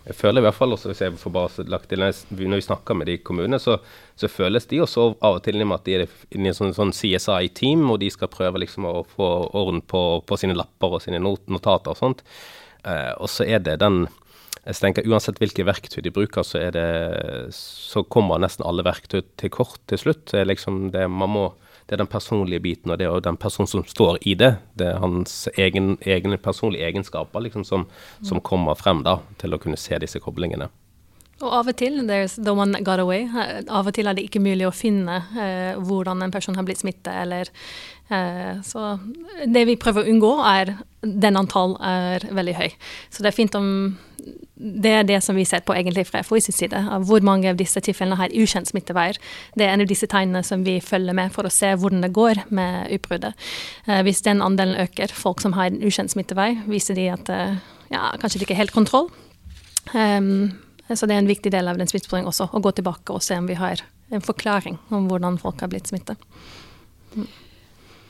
Jeg 0.03 0.17
føler 0.19 0.43
i 0.43 0.47
hvert 0.47 0.57
fall 0.57 0.75
også, 0.75 0.91
hvis 0.91 1.03
jeg 1.05 1.19
får 1.19 1.33
bare 1.35 1.65
lagt 1.71 1.89
til, 1.91 2.01
Når 2.03 2.57
vi 2.59 2.65
snakker 2.65 2.95
med 2.95 3.07
de 3.07 3.19
kommunene, 3.19 3.59
så, 3.63 3.77
så, 4.17 4.29
føles 4.29 4.67
de 4.67 4.81
også 4.83 5.15
av 5.21 5.37
og 5.39 5.43
til 5.45 5.63
med 5.65 5.77
at 5.77 5.85
de 5.87 5.95
er 5.95 6.09
inne 6.35 6.51
i 6.51 6.57
sånn, 6.57 6.75
sånn 6.75 6.91
CSI-team, 6.91 7.89
og 7.91 8.01
de 8.03 8.11
skal 8.11 8.33
prøve 8.33 8.59
liksom 8.65 8.89
å 8.89 9.05
få 9.07 9.29
orden 9.53 9.81
på, 9.81 10.23
på 10.27 10.37
sine 10.41 10.57
lapper 10.59 10.99
og 10.99 11.03
sine 11.05 11.23
not 11.23 11.47
notater 11.47 11.95
og 11.95 12.01
sånt. 12.01 12.25
Eh, 12.85 13.13
og 13.15 13.31
så 13.31 13.47
er 13.47 13.63
det 13.63 13.79
den 13.83 14.07
jeg 14.63 14.79
tenker 14.79 15.07
Uansett 15.11 15.41
hvilke 15.43 15.65
verktøy 15.67 15.99
de 16.05 16.13
bruker, 16.15 16.45
så, 16.47 16.61
det, 16.71 16.87
så 17.57 18.05
kommer 18.07 18.39
nesten 18.39 18.67
alle 18.67 18.85
verktøy 18.87 19.25
til 19.41 19.51
kort 19.51 19.81
til 19.91 19.99
slutt. 19.99 20.29
Det 20.31 20.39
er 20.39 20.51
liksom 20.51 20.93
det 20.95 21.09
man 21.11 21.33
må 21.35 21.47
det 21.93 21.99
er 21.99 22.07
den 22.07 22.09
personlige 22.09 22.61
biten, 22.65 22.91
og 22.91 22.97
det 22.97 23.05
er 23.05 23.11
jo 23.13 23.21
den 23.21 23.37
personen 23.37 23.69
som 23.69 23.83
står 23.85 24.17
i 24.25 24.33
det. 24.41 24.55
Det 24.81 24.87
er 24.89 25.01
hans 25.03 25.45
egen, 25.61 25.99
egne 26.09 26.39
personlige 26.41 26.87
egenskaper 26.89 27.45
liksom, 27.45 27.67
som, 27.69 27.85
som, 28.25 28.41
kommer 28.41 28.79
frem 28.81 29.03
da, 29.05 29.19
til 29.37 29.53
å 29.53 29.59
kunne 29.61 29.77
se 29.77 29.99
disse 30.01 30.23
koblingene. 30.25 30.71
Og 31.43 31.51
av 31.51 31.71
og 31.73 31.79
til 31.79 31.99
the 32.07 32.55
one 32.55 32.83
got 32.87 33.03
away. 33.03 33.27
Av 33.69 33.87
og 33.87 33.95
til 33.95 34.07
er 34.07 34.15
det 34.15 34.29
ikke 34.29 34.43
mulig 34.43 34.67
å 34.69 34.75
finne 34.75 35.19
eh, 35.35 35.81
hvordan 35.81 36.23
en 36.23 36.35
person 36.35 36.55
har 36.55 36.67
blitt 36.67 36.83
smittet, 36.83 37.51
eh, 38.11 38.61
Så 38.63 38.99
det 39.47 39.67
vi 39.67 39.77
prøver 39.77 40.05
å 40.05 40.11
unngå, 40.13 40.33
er 40.47 40.77
den 41.03 41.37
antall 41.37 41.77
er 41.83 42.23
veldig 42.31 42.55
høy. 42.55 42.71
Så 43.11 43.23
det 43.23 43.33
er 43.33 43.41
fint 43.41 43.55
om 43.59 43.99
det 44.55 44.93
er 44.95 45.07
det 45.07 45.19
som 45.25 45.35
vi 45.35 45.45
ser 45.49 45.65
på 45.67 45.75
egentlig 45.75 46.05
fra 46.07 46.21
FHI 46.23 46.41
sin 46.45 46.55
side, 46.55 46.79
av 46.95 47.07
hvor 47.09 47.25
mange 47.27 47.51
av 47.51 47.59
disse 47.59 47.81
tilfellene 47.83 48.21
har 48.21 48.35
ukjent 48.39 48.71
smitteveier. 48.71 49.19
Det 49.59 49.67
er 49.67 49.73
en 49.75 49.83
av 49.83 49.91
disse 49.91 50.07
tegnene 50.07 50.45
som 50.47 50.63
vi 50.63 50.77
følger 50.85 51.17
med 51.19 51.33
for 51.35 51.49
å 51.49 51.53
se 51.53 51.73
hvordan 51.75 52.05
det 52.05 52.13
går 52.15 52.45
med 52.55 52.93
utbruddet. 52.95 53.35
Eh, 53.89 54.03
hvis 54.07 54.23
den 54.23 54.45
andelen 54.45 54.79
øker, 54.85 55.11
folk 55.11 55.43
som 55.43 55.57
har 55.59 55.73
en 55.73 55.83
ukjent 55.83 56.15
smittevei, 56.15 56.53
viser 56.71 56.99
de 56.99 57.09
at 57.11 57.33
eh, 57.33 57.57
ja, 57.91 58.13
kanskje 58.23 58.39
det 58.39 58.47
ikke 58.47 58.61
er 58.61 58.63
helt 58.63 58.77
kontroll. 58.77 59.11
Um, 59.93 60.53
så 60.99 61.09
det 61.09 61.17
er 61.17 61.23
en 61.23 61.31
viktig 61.31 61.53
del 61.55 61.71
av 61.71 61.79
den 61.81 61.91
smittesporingen 61.91 62.31
også, 62.31 62.49
å 62.53 62.63
gå 62.63 62.73
tilbake 62.77 63.15
og 63.15 63.25
se 63.25 63.39
om 63.41 63.49
vi 63.51 63.59
har 63.59 63.83
en 64.13 64.25
forklaring 64.25 64.79
om 64.93 65.09
hvordan 65.11 65.39
folk 65.41 65.63
har 65.65 65.71
blitt 65.73 65.89
smittet. 65.91 66.21
Mm. 67.15 67.29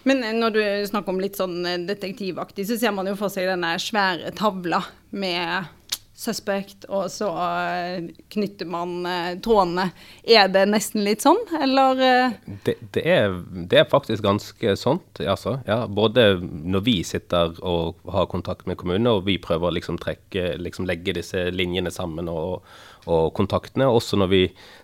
Men 0.09 0.25
når 0.41 0.55
du 0.57 0.62
snakker 0.91 1.15
om 1.15 1.21
litt 1.23 1.39
sånn 1.39 1.62
detektivaktig, 1.87 2.67
så 2.67 2.79
ser 2.81 2.95
man 2.95 3.07
jo 3.07 3.15
for 3.19 3.31
seg 3.31 3.47
denne 3.47 3.77
svære 3.79 4.33
tavla 4.35 4.83
med 5.15 5.71
suspect, 6.14 6.85
og 6.92 7.09
så 7.11 7.28
uh, 7.33 8.04
knytter 8.33 8.69
man 8.69 9.07
uh, 9.07 9.33
trådene. 9.42 9.88
Er 10.28 10.50
det 10.52 10.66
nesten 10.69 11.02
litt 11.07 11.25
sånn, 11.25 11.40
eller? 11.57 11.99
Uh? 11.99 12.54
Det, 12.66 12.76
det, 12.95 13.04
er, 13.09 13.38
det, 13.49 13.81
er, 13.81 13.88
faktisk 13.90 14.25
ganske 14.26 14.76
sånt, 14.78 15.23
altså. 15.25 15.59
Ja, 15.66 15.87
både 15.88 16.37
når 16.42 16.85
vi 16.87 16.97
sitter 17.07 17.57
og 17.64 18.02
har 18.12 18.31
kontakt 18.33 18.69
med 18.69 18.78
kommunene, 18.81 19.16
og 19.16 19.26
vi 19.28 19.40
prøver 19.42 19.71
å 19.71 19.76
liksom 19.78 19.99
trekke, 20.02 20.54
liksom 20.61 20.88
legge 20.88 21.16
disse 21.16 21.49
linjene 21.54 21.92
sammen 21.95 22.28
og, 22.31 22.69
og 23.09 23.33
kontaktene. 23.38 23.88
Også 23.88 24.21
når 24.21 24.33
vi 24.33 24.42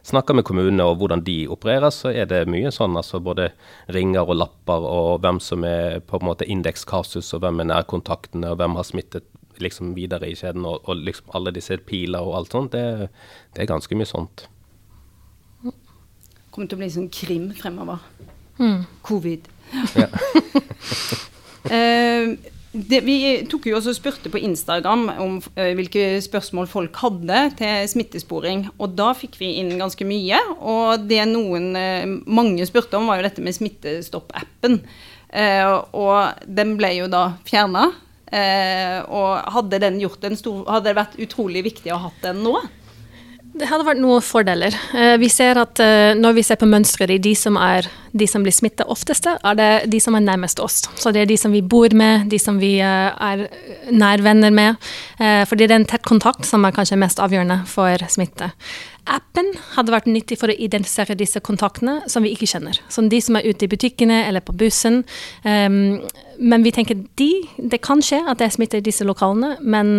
snakker 0.09 0.39
med 0.39 0.49
kommunene 0.49 0.89
og 0.89 1.03
hvordan 1.03 1.23
de 1.29 1.43
opererer, 1.53 1.93
så 1.95 2.11
er 2.11 2.31
det 2.31 2.47
mye 2.51 2.73
sånn. 2.75 2.97
altså 2.99 3.21
Både 3.23 3.53
ringer 3.95 4.25
og 4.25 4.41
lapper 4.41 4.89
og 4.89 5.19
hvem 5.23 5.43
som 5.45 5.67
er 5.69 6.01
på 6.09 6.19
en 6.19 6.31
måte 6.33 6.49
indekskasus, 6.49 7.35
og 7.37 7.45
hvem 7.45 7.63
er 7.63 7.75
nærkontaktene, 7.77 8.55
og 8.55 8.63
hvem 8.63 8.81
har 8.81 8.89
smittet 8.89 9.29
liksom 9.63 9.95
videre 9.97 10.31
i 10.31 10.37
kjeden, 10.39 10.67
og, 10.69 10.85
og 10.89 11.03
liksom 11.07 11.33
alle 11.37 11.55
disse 11.57 11.79
piler 11.89 12.25
og 12.25 12.37
alt 12.41 12.55
sånt, 12.55 12.77
det, 12.77 13.09
det, 13.55 13.63
er 13.63 13.71
ganske 13.71 13.99
mye 13.99 14.09
sånt. 14.09 14.47
Kommer 16.51 16.69
til 16.69 16.79
å 16.79 16.83
bli 16.83 16.91
sånn 16.93 17.11
krim 17.15 17.51
fremover. 17.57 18.03
Mm. 18.59 18.83
Covid. 19.07 19.51
Ja. 19.95 20.09
uh, 21.69 22.33
det, 22.73 23.01
vi 23.07 23.19
tok 23.51 23.69
jo 23.71 23.77
også 23.79 23.95
spurte 23.97 24.31
på 24.33 24.41
Instagram 24.43 25.07
om 25.23 25.37
uh, 25.41 25.71
hvilke 25.79 26.19
spørsmål 26.25 26.69
folk 26.71 26.99
hadde 27.03 27.45
til 27.61 27.87
smittesporing. 27.93 28.67
Og 28.79 28.97
da 28.99 29.13
fikk 29.17 29.39
vi 29.41 29.55
inn 29.61 29.77
ganske 29.81 30.07
mye. 30.09 30.41
Og 30.59 31.07
det 31.11 31.23
noen 31.31 31.71
uh, 31.79 32.17
mange 32.27 32.67
spurte 32.69 32.99
om, 32.99 33.09
var 33.11 33.21
jo 33.21 33.29
dette 33.29 33.45
med 33.45 33.57
Smittestopp-appen. 33.57 34.83
Uh, 35.29 35.85
og 35.93 36.45
den 36.49 36.77
ble 36.81 36.95
jo 37.03 37.09
da 37.13 37.25
fjerna. 37.49 37.91
Eh, 38.29 38.99
og 39.09 39.53
hadde 39.55 39.79
stor 40.37 40.67
Hadde 40.69 40.91
det 40.91 40.99
vært 40.99 41.15
utrolig 41.25 41.63
viktig 41.65 41.95
å 41.95 42.03
ha 42.03 42.11
den 42.21 42.43
nå? 42.45 42.59
Det 43.59 43.67
hadde 43.67 43.87
vært 43.87 43.99
noen 43.99 44.23
fordeler. 44.23 44.75
Eh, 44.95 45.17
vi 45.19 45.29
ser 45.33 45.59
at 45.59 45.81
eh, 45.83 46.15
Når 46.19 46.37
vi 46.37 46.45
ser 46.47 46.59
på 46.61 46.69
mønsteret 46.69 47.23
de 47.25 47.33
som, 47.39 47.57
er, 47.59 47.89
de 48.13 48.27
som 48.31 48.45
blir 48.45 48.55
smitta 48.55 48.87
oftest, 48.87 49.27
er 49.27 49.59
det 49.59 49.71
de 49.91 50.01
som 50.03 50.15
er 50.15 50.23
nærmest 50.23 50.63
oss. 50.63 50.85
Så 51.01 51.11
det 51.15 51.25
er 51.25 51.31
de 51.31 51.39
som 51.41 51.55
vi 51.55 51.63
bor 51.63 51.91
med, 51.97 52.29
de 52.31 52.39
som 52.39 52.61
vi 52.63 52.77
eh, 52.85 53.09
er 53.11 53.49
nærvenner 53.91 54.55
med. 54.55 54.79
Fordi 55.19 55.67
det 55.67 55.75
er 55.75 55.81
en 55.81 55.89
tett 55.89 56.05
kontakt 56.07 56.47
som 56.47 56.63
er 56.65 56.75
kanskje 56.75 56.99
mest 57.01 57.19
avgjørende 57.23 57.65
for 57.67 58.05
smitte. 58.13 58.53
Appen 59.09 59.49
hadde 59.75 59.95
vært 59.95 60.09
nyttig 60.11 60.39
for 60.39 60.53
å 60.53 60.55
identifisere 60.55 61.17
disse 61.19 61.41
kontaktene 61.43 62.03
som 62.13 62.23
vi 62.23 62.35
ikke 62.37 62.47
kjenner. 62.51 62.79
Som 62.93 63.09
de 63.11 63.19
som 63.25 63.39
er 63.39 63.49
ute 63.49 63.67
i 63.67 63.71
butikkene 63.73 64.21
eller 64.29 64.45
på 64.45 64.55
bussen. 64.61 65.01
Um, 65.43 66.05
men 66.39 66.67
vi 66.67 66.75
tenker 66.77 67.01
de, 67.19 67.31
det 67.59 67.81
kan 67.83 68.05
skje 68.05 68.21
at 68.29 68.39
det 68.39 68.51
er 68.51 68.55
smitte 68.55 68.83
i 68.83 68.85
disse 68.85 69.07
lokalene, 69.09 69.57
men 69.65 69.97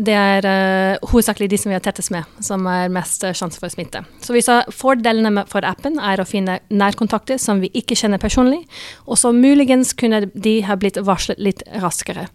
det 0.00 0.14
er 0.14 0.46
uh, 0.46 1.08
hovedsakelig 1.10 1.48
de 1.52 1.58
som 1.60 1.72
vi 1.72 1.76
er 1.76 1.82
tettest 1.84 2.12
med, 2.14 2.28
som 2.44 2.64
er 2.70 2.92
mest 2.92 3.24
uh, 3.26 3.32
sjanse 3.36 3.60
for 3.60 3.72
smitte. 3.72 4.02
Så 4.22 4.34
vi 4.34 4.42
sa 4.44 4.60
fordelene 4.72 5.44
for 5.50 5.66
appen 5.66 5.98
er 5.98 6.22
å 6.22 6.26
finne 6.28 6.60
nærkontakter 6.70 7.40
som 7.42 7.60
vi 7.62 7.70
ikke 7.76 7.96
kjenner 7.98 8.22
personlig, 8.22 8.62
og 9.04 9.18
så 9.20 9.32
muligens 9.34 9.92
kunne 9.98 10.24
de 10.32 10.54
ha 10.68 10.76
blitt 10.78 11.00
varslet 11.02 11.40
litt 11.42 11.64
raskere. 11.82 12.28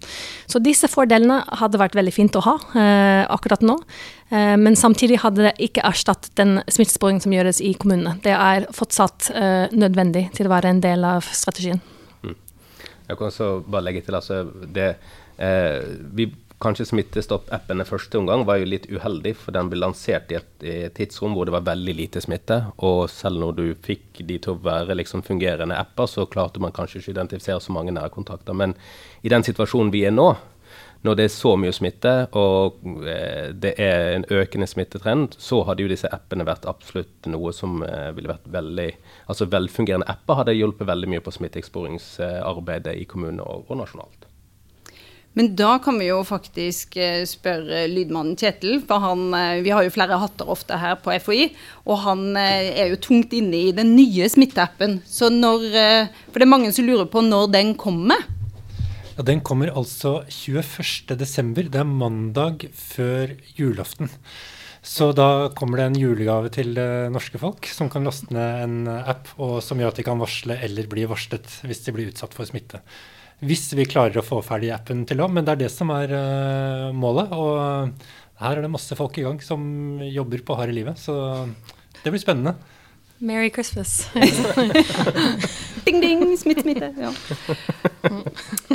Så 0.49 0.61
disse 0.63 0.89
fordelene 0.91 1.39
hadde 1.61 1.81
vært 1.81 1.97
veldig 1.97 2.13
fint 2.13 2.37
å 2.37 2.43
ha 2.45 2.57
uh, 2.59 3.23
akkurat 3.33 3.65
nå. 3.65 3.79
Men 4.27 4.75
samtidig 4.75 5.21
hadde 5.21 5.45
det 5.45 5.53
ikke 5.63 5.85
erstattet 5.87 6.33
den 6.35 6.57
smittesporingen 6.67 7.21
som 7.23 7.31
gjøres 7.31 7.61
i 7.63 7.69
kommunene. 7.79 8.17
Det 8.25 8.33
er 8.35 8.65
fortsatt 8.75 9.29
nødvendig 9.71 10.25
til 10.35 10.49
å 10.49 10.51
være 10.51 10.73
en 10.73 10.81
del 10.83 11.05
av 11.07 11.23
strategien. 11.31 11.79
Mm. 12.27 12.33
Jeg 13.07 13.21
kan 13.21 13.29
også 13.29 13.47
bare 13.63 13.85
legge 13.87 14.01
til 14.03 14.19
altså 14.19 14.41
det 14.75 14.89
vi 16.11 16.27
Kanskje 16.57 16.87
Smittestopp-appene 16.89 17.85
første 17.85 18.17
omgang 18.17 18.41
var 18.47 18.57
jo 18.57 18.65
litt 18.65 18.87
uheldig, 18.89 19.35
for 19.37 19.53
den 19.53 19.67
ble 19.69 19.77
lansert 19.77 20.31
i 20.33 20.39
et, 20.39 20.47
i 20.65 20.77
tidsrom 20.89 21.35
hvor 21.37 21.45
det 21.45 21.53
var 21.53 21.67
veldig 21.67 21.93
lite 21.93 22.21
smitte. 22.23 22.57
Og 22.81 23.03
selv 23.13 23.43
når 23.43 23.57
du 23.59 23.65
fikk 23.85 24.23
de 24.25 24.39
til 24.41 24.55
å 24.55 24.61
være 24.65 24.97
liksom 24.97 25.21
fungerende 25.27 25.77
apper, 25.77 26.09
så 26.09 26.25
klarte 26.25 26.61
man 26.63 26.73
kanskje 26.73 26.97
ikke 27.03 27.11
å 27.11 27.15
identifisere 27.19 27.61
så 27.61 27.75
mange 27.75 27.93
nærkontakter. 27.93 28.57
Men 28.57 28.73
i 29.21 29.29
den 29.29 29.45
situasjonen 29.45 29.93
vi 29.93 30.01
er 30.09 30.15
nå, 30.17 30.31
når 31.05 31.19
det 31.19 31.27
er 31.27 31.35
så 31.35 31.51
mye 31.61 31.75
smitte 31.77 32.13
og 32.41 32.79
eh, 33.05 33.53
det 33.53 33.75
er 33.77 34.15
en 34.15 34.25
økende 34.33 34.65
smittetrend, 34.67 35.37
så 35.37 35.61
hadde 35.67 35.85
jo 35.85 35.91
disse 35.91 36.09
appene 36.09 36.47
vært 36.47 36.65
absolutt 36.65 37.29
noe 37.29 37.53
som 37.53 37.83
eh, 37.85 38.09
ville 38.17 38.31
vært 38.31 38.49
veldig 38.49 38.87
Altså 39.29 39.45
velfungerende 39.51 40.09
apper 40.09 40.41
hadde 40.41 40.57
hjulpet 40.57 40.89
veldig 40.89 41.11
mye 41.13 41.21
på 41.21 41.35
smitteeksporingsarbeidet 41.37 42.97
i 42.97 43.05
kommunene 43.05 43.45
og 43.45 43.69
nasjonalt. 43.77 44.16
Men 45.37 45.51
da 45.53 45.75
kan 45.77 45.99
vi 46.01 46.07
jo 46.07 46.23
faktisk 46.25 46.95
eh, 46.97 47.21
spørre 47.29 47.83
lydmannen 47.91 48.33
Kjetil, 48.39 48.79
for 48.89 49.03
han, 49.03 49.27
eh, 49.37 49.59
vi 49.61 49.69
har 49.69 49.85
jo 49.85 49.93
flere 49.93 50.17
hatter 50.17 50.49
ofte 50.49 50.79
her 50.81 50.95
på 51.03 51.13
FHI, 51.13 51.51
og 51.85 51.99
han 52.07 52.23
eh, 52.41 52.71
er 52.81 52.89
jo 52.89 52.97
tungt 53.05 53.35
inne 53.37 53.59
i 53.67 53.75
den 53.75 53.93
nye 53.93 54.25
smitteappen. 54.33 54.97
Så 55.05 55.29
når, 55.29 55.67
for 56.31 56.41
det 56.41 56.47
er 56.47 56.49
mange 56.55 56.71
som 56.73 56.87
lurer 56.87 57.05
på 57.11 57.21
når 57.21 57.51
den 57.53 57.75
kommer? 57.77 58.23
Ja, 59.13 59.25
Den 59.25 59.43
kommer 59.45 59.69
altså 59.69 60.23
21.12. 60.25 61.67
Det 61.69 61.81
er 61.83 61.85
mandag 61.85 62.65
før 62.73 63.35
julaften. 63.57 64.09
Så 64.81 65.11
da 65.13 65.51
kommer 65.57 65.81
det 65.81 65.85
en 65.91 65.99
julegave 65.99 66.49
til 66.53 66.77
norske 67.11 67.37
folk 67.41 67.67
som 67.69 67.91
kan 67.93 68.07
laste 68.07 68.33
ned 68.33 68.63
en 68.63 68.77
app, 68.87 69.29
og 69.37 69.59
som 69.65 69.77
gjør 69.77 69.91
at 69.91 69.99
de 70.01 70.05
kan 70.07 70.21
varsle 70.21 70.57
eller 70.63 70.89
bli 70.89 71.05
varslet 71.09 71.59
hvis 71.67 71.83
de 71.85 71.93
blir 71.93 72.13
utsatt 72.13 72.33
for 72.37 72.47
smitte. 72.49 72.81
Hvis 73.45 73.67
vi 73.77 73.85
klarer 73.85 74.17
å 74.17 74.25
få 74.25 74.39
ferdig 74.45 74.71
appen 74.73 75.03
til 75.05 75.21
òg, 75.21 75.33
men 75.33 75.45
det 75.45 75.53
er 75.53 75.61
det 75.65 75.73
som 75.73 75.91
er 75.93 76.13
uh, 76.13 76.95
målet. 76.95 77.33
Og 77.37 78.41
her 78.41 78.57
er 78.57 78.65
det 78.65 78.71
masse 78.73 78.97
folk 78.97 79.17
i 79.19 79.25
gang 79.27 79.37
som 79.45 79.61
jobber 80.01 80.41
på 80.45 80.57
harde 80.57 80.73
livet, 80.73 80.97
så 81.01 81.45
det 82.01 82.13
blir 82.13 82.21
spennende. 82.21 82.57
Merry 83.19 83.49
Christmas. 83.49 84.07
ding, 85.85 86.01
ding, 86.01 86.37
smitte, 86.37 86.61
smitte. 86.61 86.93
Ja. 87.01 87.11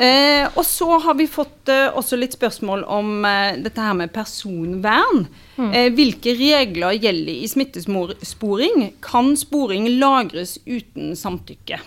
Eh, 0.02 0.48
og 0.58 0.64
så 0.66 0.88
har 0.98 1.14
vi 1.14 1.28
fått 1.30 1.70
eh, 1.70 1.94
også 1.94 2.18
litt 2.18 2.34
spørsmål 2.34 2.82
om 2.90 3.22
eh, 3.28 3.60
dette 3.62 3.84
her 3.84 3.94
med 3.94 4.10
personvern. 4.14 5.28
Mm. 5.54 5.70
Eh, 5.70 5.88
hvilke 5.94 6.34
regler 6.34 6.98
gjelder 6.98 7.32
i 7.36 7.48
smittesporing? 7.50 8.88
Kan 9.04 9.36
sporing 9.38 9.86
lagres 10.02 10.56
uten 10.66 11.14
samtykke? 11.18 11.78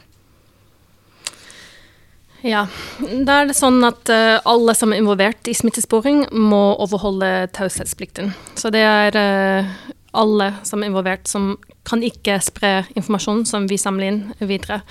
Ja, 2.45 2.67
da 3.25 3.39
er 3.41 3.47
det 3.49 3.55
sånn 3.57 3.79
at 3.87 4.09
uh, 4.13 4.37
alle 4.45 4.75
som 4.77 4.91
er 4.93 5.01
involvert 5.01 5.47
i 5.49 5.55
smittesporing, 5.57 6.27
må 6.29 6.75
overholde 6.83 7.47
taushetsplikten. 7.57 8.35
Så 8.53 8.69
det 8.73 8.83
er 8.85 9.17
uh, 9.17 9.71
alle 10.13 10.51
som 10.67 10.83
er 10.83 10.91
involvert, 10.91 11.25
som 11.25 11.55
kan 11.85 12.03
ikke 12.05 12.37
spre 12.45 12.83
informasjon 12.93 13.43
som 13.49 13.65
vi 13.69 13.79
samler 13.81 14.11
inn 14.11 14.21
videre. 14.45 14.83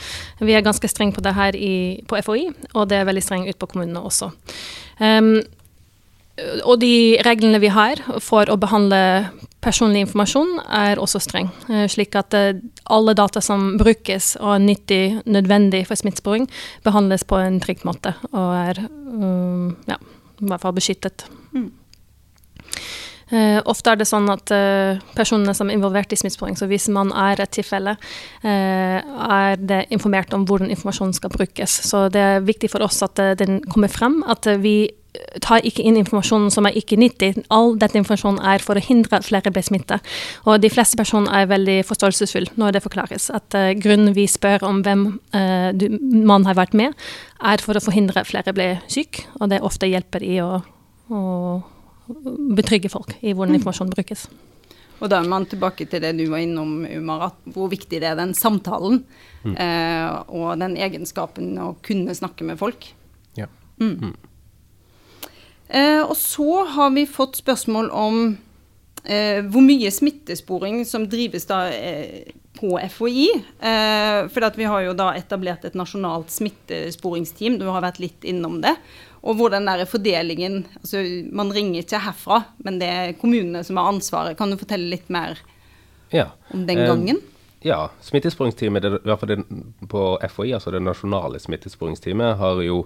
Vi 0.43 0.55
er 0.55 0.67
ganske 0.67 0.91
strenge 0.91 1.15
på 1.15 1.23
det 1.23 1.35
her 1.39 1.55
i, 1.55 2.03
på 2.11 2.19
FHI, 2.27 2.49
og 2.73 2.89
det 2.91 3.01
er 3.01 3.09
veldig 3.09 3.23
strengt 3.23 3.51
ut 3.51 3.61
på 3.63 3.71
kommunene 3.71 4.03
også. 4.03 4.33
Um, 4.99 5.37
og 6.37 6.81
de 6.83 7.21
reglene 7.23 7.61
vi 7.63 7.71
har 7.71 8.01
for 8.23 8.51
å 8.51 8.57
behandle 8.59 8.99
personlig 9.65 10.03
informasjon, 10.05 10.59
er 10.67 11.01
også 11.01 11.21
streng. 11.23 11.49
Eh, 11.71 11.87
slik 11.91 12.17
at 12.19 12.35
eh, 12.37 12.59
alle 12.93 13.15
data 13.17 13.41
som 13.45 13.77
brukes 13.81 14.35
og 14.41 14.57
er 14.57 14.65
nyttig, 14.67 15.05
nødvendig 15.31 15.85
for 15.89 16.01
smittesporing, 16.01 16.49
behandles 16.85 17.25
på 17.29 17.39
en 17.41 17.61
trygg 17.63 17.87
måte 17.87 18.17
og 18.33 18.51
er 18.59 18.83
ja, 19.89 19.97
i 19.97 20.51
hvert 20.51 20.65
fall 20.65 20.75
beskyttet. 20.77 21.27
Mm. 21.55 21.71
Uh, 23.33 23.57
ofte 23.71 23.89
er 23.89 23.97
det 23.97 24.05
sånn 24.07 24.27
at 24.29 24.51
uh, 24.53 25.01
personene 25.17 25.55
som 25.57 25.71
er 25.71 25.79
involvert 25.79 26.13
i 26.13 26.19
smittesporing, 26.21 26.59
så 26.61 26.69
hvis 26.69 26.91
man 26.93 27.09
er 27.17 27.41
et 27.41 27.55
tilfelle, 27.57 27.95
uh, 28.45 28.99
er 29.01 29.57
det 29.57 29.87
informert 29.97 30.35
om 30.37 30.45
hvordan 30.45 30.69
informasjonen 30.75 31.17
skal 31.17 31.33
brukes. 31.33 31.79
Så 31.89 32.05
det 32.13 32.21
er 32.21 32.45
viktig 32.45 32.69
for 32.75 32.85
oss 32.85 33.01
at 33.07 33.23
den 33.41 33.63
kommer 33.73 33.89
frem, 33.91 34.21
at 34.29 34.47
vi 34.61 34.93
tar 35.45 35.65
ikke 35.67 35.85
inn 35.87 35.99
informasjonen 36.01 36.51
som 36.51 36.67
er 36.67 36.77
ikke 36.79 36.99
nyttig. 36.99 37.33
All 37.55 37.75
dette 37.79 37.99
informasjonen 38.01 38.41
er 38.43 38.63
for 38.65 38.79
å 38.79 38.83
hindre 38.83 39.19
at 39.19 39.27
flere 39.27 39.53
blir 39.55 39.67
smittet. 39.67 40.03
Og 40.49 40.63
de 40.63 40.71
fleste 40.73 40.99
personer 40.99 41.35
er 41.35 41.51
veldig 41.51 41.79
forståelsesfulle 41.89 42.55
når 42.61 42.77
det 42.77 42.85
forklares. 42.85 43.29
At 43.35 43.55
uh, 43.59 43.71
grunnen 43.79 44.15
vi 44.17 44.27
spør 44.31 44.67
om 44.67 44.83
hvem 44.87 45.07
uh, 45.37 45.71
du, 45.77 45.87
man 46.01 46.47
har 46.49 46.59
vært 46.59 46.75
med, 46.79 46.97
er 47.45 47.63
for 47.63 47.79
å 47.79 47.85
forhindre 47.85 48.23
at 48.23 48.31
flere 48.31 48.57
blir 48.57 48.83
syke. 48.91 49.29
Og 49.41 49.53
det 49.53 49.63
ofte 49.65 49.91
hjelper 49.91 50.27
i 50.27 50.41
å, 50.43 50.59
å 51.11 51.23
betrygge 52.59 52.91
folk 52.93 53.17
i 53.21 53.33
hvordan 53.33 53.55
mm. 53.55 53.61
informasjonen 53.61 53.95
brukes. 53.95 54.27
Og 55.03 55.11
da 55.11 55.19
er 55.21 55.29
man 55.29 55.47
tilbake 55.51 55.87
til 55.91 56.01
det 56.03 56.15
du 56.17 56.27
var 56.31 56.43
innom, 56.43 56.85
Umar, 56.87 57.29
at 57.31 57.49
hvor 57.55 57.69
viktig 57.73 57.99
det 58.01 58.09
er 58.09 58.19
den 58.19 58.35
samtalen. 58.39 59.03
Mm. 59.45 59.57
Uh, 59.59 60.21
og 60.33 60.61
den 60.63 60.79
egenskapen 60.81 61.55
å 61.61 61.75
kunne 61.85 62.15
snakke 62.17 62.47
med 62.47 62.59
folk. 62.59 62.87
Ja. 63.39 63.51
Mm. 63.83 64.15
Eh, 65.69 66.03
og 66.03 66.17
så 66.21 66.65
har 66.77 66.91
vi 66.95 67.07
fått 67.09 67.41
spørsmål 67.41 67.91
om 67.95 68.19
eh, 69.05 69.41
hvor 69.49 69.65
mye 69.65 69.93
smittesporing 69.93 70.83
som 70.89 71.09
drives 71.11 71.49
da 71.51 71.67
eh, 71.73 72.33
på 72.59 72.77
FHI. 72.79 73.29
Eh, 73.61 74.21
for 74.33 74.59
vi 74.59 74.69
har 74.71 74.85
jo 74.87 74.95
da 74.97 75.11
etablert 75.19 75.65
et 75.65 75.77
nasjonalt 75.79 76.31
smittesporingsteam, 76.33 77.59
du 77.59 77.67
har 77.69 77.85
vært 77.85 78.01
litt 78.03 78.25
innom 78.29 78.61
det. 78.65 78.77
Og 79.25 79.39
hvor 79.39 79.53
den 79.55 79.69
fordelingen 79.89 80.67
altså 80.83 81.01
Man 81.33 81.53
ringer 81.53 81.81
ikke 81.81 82.03
herfra, 82.05 82.43
men 82.61 82.79
det 82.79 82.89
er 82.89 83.15
kommunene 83.17 83.65
som 83.65 83.81
har 83.81 83.89
ansvaret. 83.89 84.37
Kan 84.37 84.53
du 84.53 84.61
fortelle 84.61 84.91
litt 84.93 85.09
mer 85.09 85.39
ja. 86.13 86.29
om 86.53 86.67
den 86.69 86.85
gangen? 86.85 87.23
Eh, 87.65 87.69
ja, 87.69 87.91
smittesporingsteamet 88.01 88.85
i 88.85 88.91
hvert 89.05 89.21
fall 89.21 89.45
på 89.89 90.03
FHI, 90.29 90.53
altså 90.55 90.71
det 90.71 90.83
nasjonale 90.83 91.41
smittesporingsteamet, 91.41 92.37
har 92.39 92.61
jo 92.63 92.85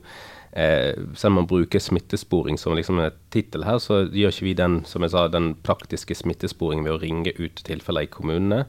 eh, 0.52 0.94
selv 1.14 1.32
om 1.32 1.40
man 1.42 1.50
bruker 1.50 1.78
smittesporing 1.78 2.58
som 2.58 2.76
liksom 2.76 3.00
en 3.02 3.10
tittel 3.30 3.64
her, 3.64 3.78
så 3.78 4.06
gjør 4.06 4.32
ikke 4.32 4.48
vi 4.48 4.54
den 4.54 4.84
som 4.86 5.02
jeg 5.02 5.14
sa, 5.14 5.26
den 5.28 5.54
praktiske 5.66 6.14
smittesporingen 6.14 6.86
ved 6.86 6.96
å 6.96 7.02
ringe 7.02 7.34
ut 7.38 7.62
tilfeller 7.66 8.06
i 8.06 8.12
kommunene. 8.12 8.64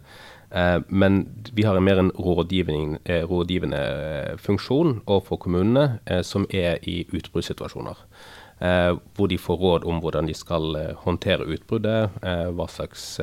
Eh, 0.51 0.81
men 0.89 1.27
vi 1.53 1.63
har 1.63 1.77
en 1.77 1.85
mer 1.85 1.99
en 2.01 2.11
eh, 3.05 3.23
rådgivende 3.29 3.79
eh, 3.79 4.37
funksjon 4.37 5.01
overfor 5.05 5.37
kommunene 5.37 5.99
eh, 6.05 6.21
som 6.21 6.47
er 6.49 6.79
i 6.89 7.05
utbruddssituasjoner. 7.13 8.01
Eh, 8.59 8.97
hvor 9.15 9.27
de 9.27 9.37
får 9.37 9.57
råd 9.57 9.85
om 9.85 10.01
hvordan 10.01 10.27
de 10.27 10.33
skal 10.33 10.75
håndtere 11.05 11.45
utbruddet, 11.45 12.17
hva 12.51 12.67
slags 12.67 13.21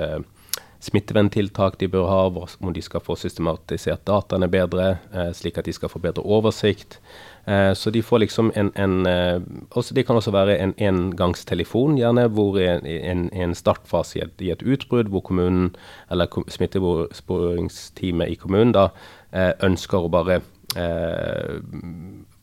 smitteverntiltak 0.86 1.80
de 1.80 1.90
bør 1.90 2.08
ha, 2.10 2.20
om 2.30 2.74
de 2.74 2.82
skal 2.84 3.02
få 3.02 3.18
systematisert 3.18 4.04
dataene 4.06 4.48
bedre, 4.50 4.96
slik 5.34 5.58
at 5.58 5.66
de 5.66 5.74
skal 5.74 5.90
få 5.92 6.02
bedre 6.04 6.22
oversikt. 6.22 7.00
Eh, 7.46 7.72
så 7.72 7.90
de 7.90 8.02
får 8.02 8.18
liksom 8.18 8.52
en, 8.54 8.72
en 8.74 9.06
eh, 9.06 9.40
også, 9.70 9.94
Det 9.94 10.06
kan 10.06 10.16
også 10.16 10.30
være 10.30 10.58
en 10.58 10.74
engangstelefon, 10.78 11.98
gjerne, 11.98 12.26
hvor 12.28 12.58
en, 12.58 13.30
en, 13.32 13.54
startfase 13.54 14.18
i 14.18 14.22
et, 14.22 14.40
i 14.40 14.50
et, 14.50 14.62
utbrudd, 14.62 15.08
hvor 15.08 15.20
kommunen 15.20 15.76
eller 16.10 16.26
smittesporingsteamet 16.48 18.28
i 18.28 18.34
kommunen 18.34 18.74
da 18.74 18.88
eh, 19.32 19.52
ønsker 19.62 19.98
å 19.98 20.10
bare 20.10 20.40
eh, 20.74 21.54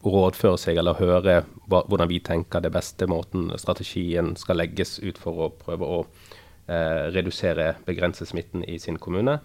rådføre 0.04 0.58
seg 0.58 0.80
eller 0.80 0.96
høre 0.96 1.42
hva, 1.68 1.84
hvordan 1.84 2.08
vi 2.08 2.22
tenker 2.24 2.64
det 2.64 2.72
beste 2.72 3.08
måten 3.08 3.52
strategien 3.60 4.38
skal 4.40 4.62
legges 4.64 5.02
ut 5.04 5.20
for 5.20 5.50
å 5.50 5.52
prøve 5.52 5.84
å 5.84 6.00
eh, 6.06 6.33
redusere, 6.68 7.74
begrense 7.86 8.26
smitten 8.26 8.64
i 8.64 8.78
sin 8.80 8.96
kommune, 9.02 9.40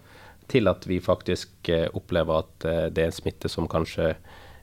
til 0.49 0.67
at 0.71 0.87
vi 0.87 1.01
faktisk 1.03 1.69
eh, 1.69 1.87
opplever 1.93 2.45
at 2.45 2.69
det 2.95 3.03
er 3.03 3.15
smitte 3.15 3.51
som 3.51 3.67
kanskje 3.69 4.13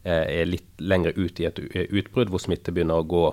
Eh, 0.06 0.40
er 0.40 0.46
litt 0.46 0.68
lenger 0.78 1.16
ut 1.18 1.40
i 1.42 1.48
et 1.48 1.58
utbrudd, 1.58 2.30
hvor 2.30 2.38
smitte 2.38 2.70
begynner 2.70 3.00
å 3.02 3.06
gå 3.10 3.24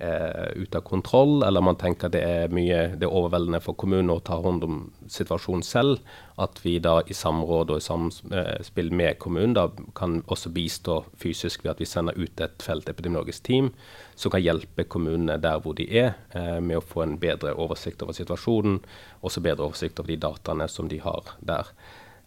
eh, 0.00 0.50
ut 0.56 0.74
av 0.74 0.80
kontroll, 0.80 1.42
eller 1.42 1.62
man 1.64 1.78
tenker 1.80 2.10
det 2.12 2.22
er 2.24 2.54
mye 2.54 2.80
det 2.96 3.06
er 3.06 3.14
overveldende 3.14 3.60
for 3.64 3.78
kommunen 3.78 4.12
å 4.14 4.20
ta 4.24 4.40
hånd 4.42 4.64
om 4.66 4.80
situasjonen 5.10 5.64
selv, 5.66 6.00
at 6.40 6.60
vi 6.64 6.78
da 6.82 6.98
i 7.06 7.16
samråd 7.16 7.74
og 7.74 7.80
i 7.80 7.84
samspill 7.84 8.90
med 8.96 9.18
kommunen 9.20 9.54
da 9.58 9.66
kan 9.96 10.20
også 10.26 10.52
bistå 10.54 11.02
fysisk 11.20 11.64
ved 11.64 11.74
at 11.74 11.82
vi 11.82 11.88
sender 11.88 12.16
ut 12.16 12.40
et 12.40 12.64
feltepidemiologisk 12.64 13.44
team 13.46 13.72
som 14.16 14.32
kan 14.32 14.42
hjelpe 14.42 14.88
kommunene 14.88 15.38
der 15.40 15.60
hvor 15.60 15.76
de 15.76 15.88
er, 15.92 16.14
eh, 16.34 16.60
med 16.60 16.80
å 16.80 16.84
få 16.84 17.04
en 17.04 17.18
bedre 17.20 17.54
oversikt 17.54 18.02
over 18.02 18.16
situasjonen, 18.16 18.80
også 19.22 19.44
bedre 19.44 19.68
oversikt 19.68 20.00
over 20.00 20.14
de 20.14 20.20
dataene 20.24 20.68
som 20.68 20.88
de 20.88 21.00
har 21.04 21.36
der. 21.40 21.68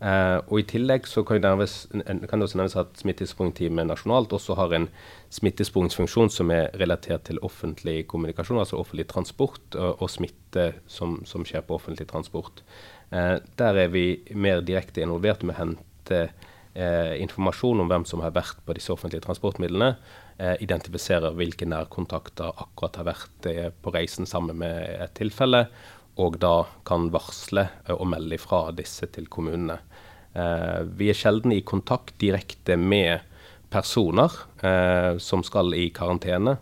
Uh, 0.03 0.41
og 0.51 0.57
I 0.59 0.65
tillegg 0.67 1.05
så 1.07 1.21
kan, 1.23 1.39
det 1.39 1.51
også 1.53 2.57
nevnes 2.59 2.75
at 2.79 2.97
Smittesporingteamet 2.99 3.87
nasjonalt 3.87 4.33
også 4.35 4.57
har 4.59 4.73
en 4.75 4.89
smittesporingsfunksjon 5.31 6.31
som 6.33 6.51
er 6.51 6.73
relatert 6.81 7.23
til 7.29 7.39
offentlig 7.45 8.01
kommunikasjon, 8.11 8.59
altså 8.59 8.81
offentlig 8.81 9.05
transport 9.11 9.77
og, 9.77 10.01
og 10.03 10.11
smitte 10.11 10.73
som, 10.91 11.21
som, 11.29 11.45
skjer 11.47 11.63
på 11.67 11.77
offentlig 11.77 12.09
transport. 12.11 12.65
Uh, 13.13 13.37
der 13.59 13.79
er 13.85 13.93
vi 13.93 14.07
mer 14.35 14.65
direkte 14.65 15.05
involvert 15.05 15.45
med 15.47 15.55
å 15.55 15.61
hente 15.61 16.21
uh, 16.27 17.15
informasjon 17.23 17.85
om 17.85 17.93
hvem 17.93 18.09
som 18.09 18.25
har 18.25 18.35
vært 18.35 18.59
på 18.67 18.75
disse 18.75 18.91
offentlige 18.91 19.23
transportmidlene. 19.27 19.95
identifisere 20.59 21.29
hvilke 21.37 21.65
nærkontakter 21.69 22.57
akkurat 22.57 22.95
har 22.97 23.05
vært 23.05 23.45
på 23.85 23.91
reisen 23.93 24.25
sammen 24.25 24.57
med 24.57 24.79
et 25.05 25.13
tilfelle 25.15 25.67
og 26.21 26.37
da 26.41 26.63
kan 26.85 27.09
varsle 27.13 27.67
og 27.93 28.05
melde 28.11 28.37
ifra 28.37 28.67
disse 28.75 29.07
til 29.13 29.29
kommunene. 29.31 29.79
Eh, 30.33 30.81
vi 30.97 31.09
er 31.09 31.17
sjelden 31.17 31.53
i 31.55 31.63
kontakt 31.65 32.15
direkte 32.21 32.77
med 32.77 33.25
personer 33.73 34.33
eh, 34.61 35.17
som 35.17 35.43
skal 35.45 35.73
i 35.77 35.87
karantene. 35.93 36.57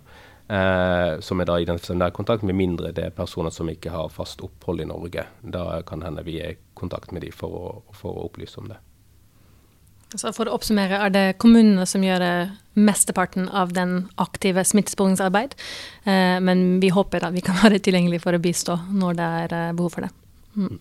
Eh, 0.52 1.20
som 1.24 1.40
er 1.40 1.48
da 1.48 1.58
identifisert 1.60 2.00
nærkontakt, 2.00 2.44
med 2.44 2.58
mindre 2.60 2.92
det 2.96 3.06
er 3.08 3.16
personer 3.16 3.54
som 3.56 3.70
ikke 3.72 3.94
har 3.94 4.12
fast 4.12 4.44
opphold 4.44 4.84
i 4.84 4.88
Norge. 4.90 5.24
Da 5.42 5.82
kan 5.88 6.04
hende 6.04 6.26
vi 6.28 6.40
er 6.44 6.56
i 6.56 6.62
kontakt 6.76 7.14
med 7.16 7.24
dem 7.24 7.36
for 7.36 7.56
å, 7.56 7.68
for 7.96 8.16
å 8.16 8.26
opplyse 8.28 8.60
om 8.60 8.72
det. 8.72 8.80
Så 10.16 10.34
for 10.36 10.50
å 10.50 10.58
oppsummere, 10.58 10.98
er 11.06 11.14
det 11.14 11.26
kommunene 11.40 11.86
som 11.88 12.04
gjør 12.04 12.26
mesteparten 12.74 13.50
av 13.50 13.74
den 13.76 14.10
aktive 14.16 14.64
smittesporingsarbeid. 14.68 15.56
Eh, 16.04 16.38
men 16.44 16.80
vi 16.84 16.92
håper 16.92 17.26
at 17.26 17.36
vi 17.36 17.44
kan 17.46 17.60
være 17.64 17.82
tilgjengelige 17.84 18.24
for 18.24 18.36
å 18.36 18.42
bistå 18.44 18.78
når 18.92 19.20
det 19.20 19.28
er 19.44 19.58
eh, 19.58 19.76
behov 19.78 19.96
for 19.96 20.08
det. 20.08 20.12
Mm. 20.56 20.80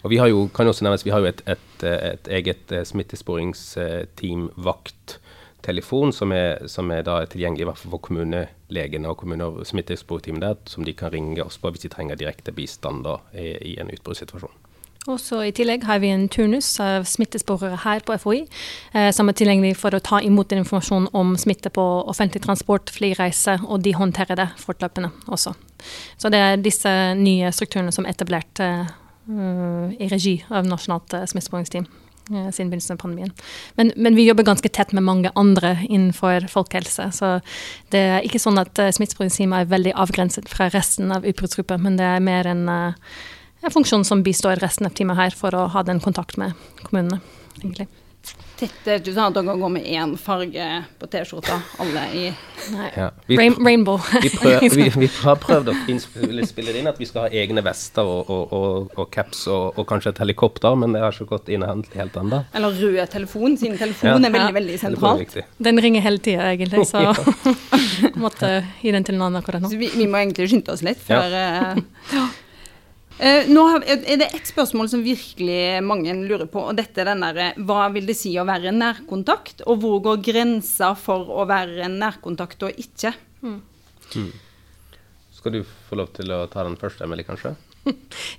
Og 0.00 0.10
Vi 0.10 0.16
har 0.16 0.30
jo 0.32 0.46
kan 0.48 0.68
også 0.68 0.84
nevnes, 0.86 1.04
vi 1.04 1.12
har 1.12 1.20
jo 1.20 1.28
et, 1.28 1.42
et, 1.44 1.84
et 1.84 2.30
eget 2.40 2.72
eh, 2.72 2.86
smittesporingsteam, 2.88 4.48
vakttelefon, 4.56 6.14
som 6.16 6.32
er, 6.32 6.64
som 6.72 6.88
er 6.92 7.04
tilgjengelig 7.28 7.76
for 7.82 8.00
kommunelegene 8.00 9.08
og 9.08 9.20
kommune- 9.20 9.50
og 9.50 9.60
der, 9.66 10.56
som 10.64 10.84
de 10.84 10.96
kan 10.96 11.12
ringe 11.12 11.44
oss 11.44 11.60
på 11.60 11.72
hvis 11.72 11.84
de 11.84 11.92
trenger 11.92 12.16
direkte 12.16 12.52
bistand 12.52 13.04
da, 13.04 13.20
i, 13.34 13.52
i 13.74 13.76
en 13.80 13.92
utbruddssituasjon. 13.92 14.59
Og 15.08 15.16
så 15.16 15.38
I 15.46 15.52
tillegg 15.56 15.86
har 15.88 16.02
vi 16.02 16.10
en 16.12 16.26
turnus 16.28 16.68
av 16.84 17.06
smittesporere 17.08 17.78
her 17.86 18.02
på 18.04 18.18
FHI, 18.20 18.42
eh, 18.92 19.08
som 19.16 19.30
er 19.30 19.38
tilgjengelig 19.38 19.78
for 19.80 19.96
å 19.96 20.02
ta 20.04 20.20
imot 20.20 20.52
informasjon 20.52 21.08
om 21.16 21.32
smitte 21.40 21.72
på 21.72 21.86
offentlig 22.10 22.42
transport, 22.44 22.92
flyreiser, 22.92 23.64
og 23.64 23.80
de 23.86 23.94
håndterer 23.96 24.36
det 24.36 24.50
fortløpende 24.60 25.08
også. 25.26 25.54
Så 26.20 26.28
det 26.28 26.42
er 26.44 26.60
disse 26.60 26.92
nye 27.16 27.48
strukturene 27.56 27.94
som 27.96 28.04
er 28.04 28.12
etablert 28.12 28.60
eh, 28.60 28.84
i 29.30 30.08
regi 30.10 30.36
av 30.50 30.68
Nasjonalt 30.68 31.14
eh, 31.16 31.26
smittesporingsteam 31.30 31.88
uh, 32.30 32.50
siden 32.50 32.70
begynnelsen 32.70 32.96
av 32.96 33.02
pandemien. 33.02 33.32
Men, 33.76 33.92
men, 33.96 34.16
vi 34.18 34.26
jobber 34.26 34.46
ganske 34.46 34.68
tett 34.68 34.92
med 34.92 35.06
mange 35.06 35.32
andre 35.38 35.76
innenfor 35.88 36.48
folkehelse. 36.50 37.10
Så 37.16 37.32
det 37.94 38.04
er 38.16 38.26
ikke 38.26 38.42
sånn 38.42 38.60
at 38.60 38.78
eh, 38.78 38.92
smittesporingsteamet 38.94 39.64
er 39.64 39.74
veldig 39.74 39.94
avgrenset 40.04 40.50
fra 40.50 40.70
resten 40.74 41.12
av 41.14 41.26
utbruddsgruppa, 41.28 41.78
men 41.80 41.98
det 42.00 42.08
er 42.08 42.24
mer 42.24 42.50
en 42.50 42.66
uh, 42.68 43.14
en 43.60 43.74
funksjon 43.74 44.04
som 44.04 44.22
bistår 44.26 44.60
resten 44.62 44.88
av 44.88 44.96
teamet 44.96 45.18
her 45.20 45.36
for 45.36 45.56
å 45.56 45.66
ha 45.74 45.84
den 45.86 46.00
kontakt 46.00 46.38
med 46.40 46.56
kommunene. 46.82 47.20
egentlig. 47.60 47.88
Dette 48.60 48.92
er 48.92 48.98
ikke 49.00 49.14
sånn 49.14 49.30
at 49.30 49.36
dere 49.38 49.54
går 49.56 49.70
med 49.72 49.86
én 49.88 50.10
farge 50.20 50.64
på 51.00 51.06
T-skjorta, 51.08 51.54
alle 51.80 52.02
i 52.12 52.24
ja, 52.28 53.06
Rain 53.32 53.54
Rainbow. 53.56 53.96
vi, 54.20 54.28
prøv, 54.34 54.66
vi, 54.76 54.88
vi, 55.00 55.08
har 55.22 55.38
prøvd 55.40 55.70
å 55.72 55.76
spille 56.04 56.74
det 56.74 56.82
inn 56.82 56.90
at 56.90 57.00
vi 57.00 57.08
skal 57.08 57.24
ha 57.24 57.40
egne 57.40 57.64
vester 57.64 58.04
og, 58.04 58.28
og, 58.28 58.52
og, 58.52 58.90
og 59.00 59.08
caps 59.14 59.46
og, 59.48 59.80
kanskje 59.88 60.12
et 60.12 60.20
helikopter, 60.26 60.76
men 60.76 60.92
det 60.92 61.00
har 61.00 61.16
ikke 61.16 61.30
gått 61.30 61.48
inn 61.48 61.64
helt 61.64 62.20
ennå. 62.20 62.42
Eller 62.52 62.76
rød 62.82 63.00
telefon, 63.14 63.56
siden 63.56 63.80
telefon 63.80 64.12
ja. 64.12 64.28
er 64.28 64.36
veldig 64.36 64.58
veldig 64.58 64.76
sentralt. 64.84 65.40
Den 65.70 65.80
ringer 65.80 66.04
hele 66.04 66.20
tida, 66.20 66.52
egentlig, 66.52 66.84
så 66.90 67.14
måtte 68.26 68.52
gi 68.82 68.92
den 68.92 69.08
til 69.08 69.16
en 69.16 69.24
annen 69.30 69.40
akkurat 69.40 69.64
nå. 69.64 69.72
Så 69.72 69.80
vi, 69.80 69.88
vi 69.96 70.10
må 70.10 70.20
egentlig 70.20 70.50
skynde 70.52 70.76
oss 70.76 70.84
litt 70.84 71.00
før 71.08 71.32
ja. 71.32 72.28
Uh, 73.20 73.30
Eh, 73.30 73.48
nå 73.52 73.62
er 73.84 74.18
det 74.20 74.30
ett 74.32 74.48
spørsmål 74.48 74.88
som 74.88 75.02
virkelig 75.04 75.82
mange 75.84 76.14
lurer 76.16 76.48
på, 76.50 76.62
og 76.70 76.76
dette 76.78 77.02
er 77.02 77.10
den 77.10 77.24
derre 77.24 77.50
Hva 77.68 77.88
vil 77.92 78.08
det 78.08 78.16
si 78.18 78.32
å 78.40 78.46
være 78.48 78.72
nærkontakt, 78.72 79.64
og 79.68 79.82
hvor 79.82 79.98
går 80.04 80.22
grensa 80.24 80.94
for 80.98 81.28
å 81.28 81.44
være 81.48 81.90
nærkontakt 81.92 82.64
og 82.66 82.80
ikke? 82.80 83.12
Mm. 83.44 83.58
Mm. 84.16 84.30
Skal 85.36 85.58
du 85.58 85.60
få 85.88 86.00
lov 86.00 86.14
til 86.16 86.32
å 86.32 86.46
ta 86.52 86.64
den 86.64 86.78
først, 86.80 87.02
Emily, 87.04 87.24
kanskje? 87.26 87.54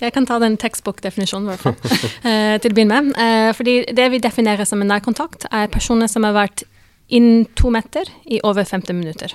Jeg 0.03 0.13
kan 0.13 0.25
ta 0.29 0.37
den 0.41 0.57
tekstbokdefinisjonen, 0.61 1.47
i 1.49 1.53
hvert 1.53 1.63
fall, 1.65 2.01
eh, 2.29 2.57
til 2.61 2.73
å 2.73 2.77
begynne 2.77 3.01
med. 3.05 3.21
Eh, 3.21 3.53
fordi 3.57 3.77
det 3.97 4.09
vi 4.13 4.21
definerer 4.21 4.69
som 4.69 4.81
en 4.81 4.91
nærkontakt, 4.95 5.47
er 5.49 5.71
personer 5.73 6.09
som 6.11 6.25
har 6.27 6.37
vært 6.37 6.65
innen 7.11 7.45
to 7.59 7.69
meter 7.73 8.07
i 8.31 8.39
over 8.47 8.63
50 8.63 8.95
minutter. 8.95 9.33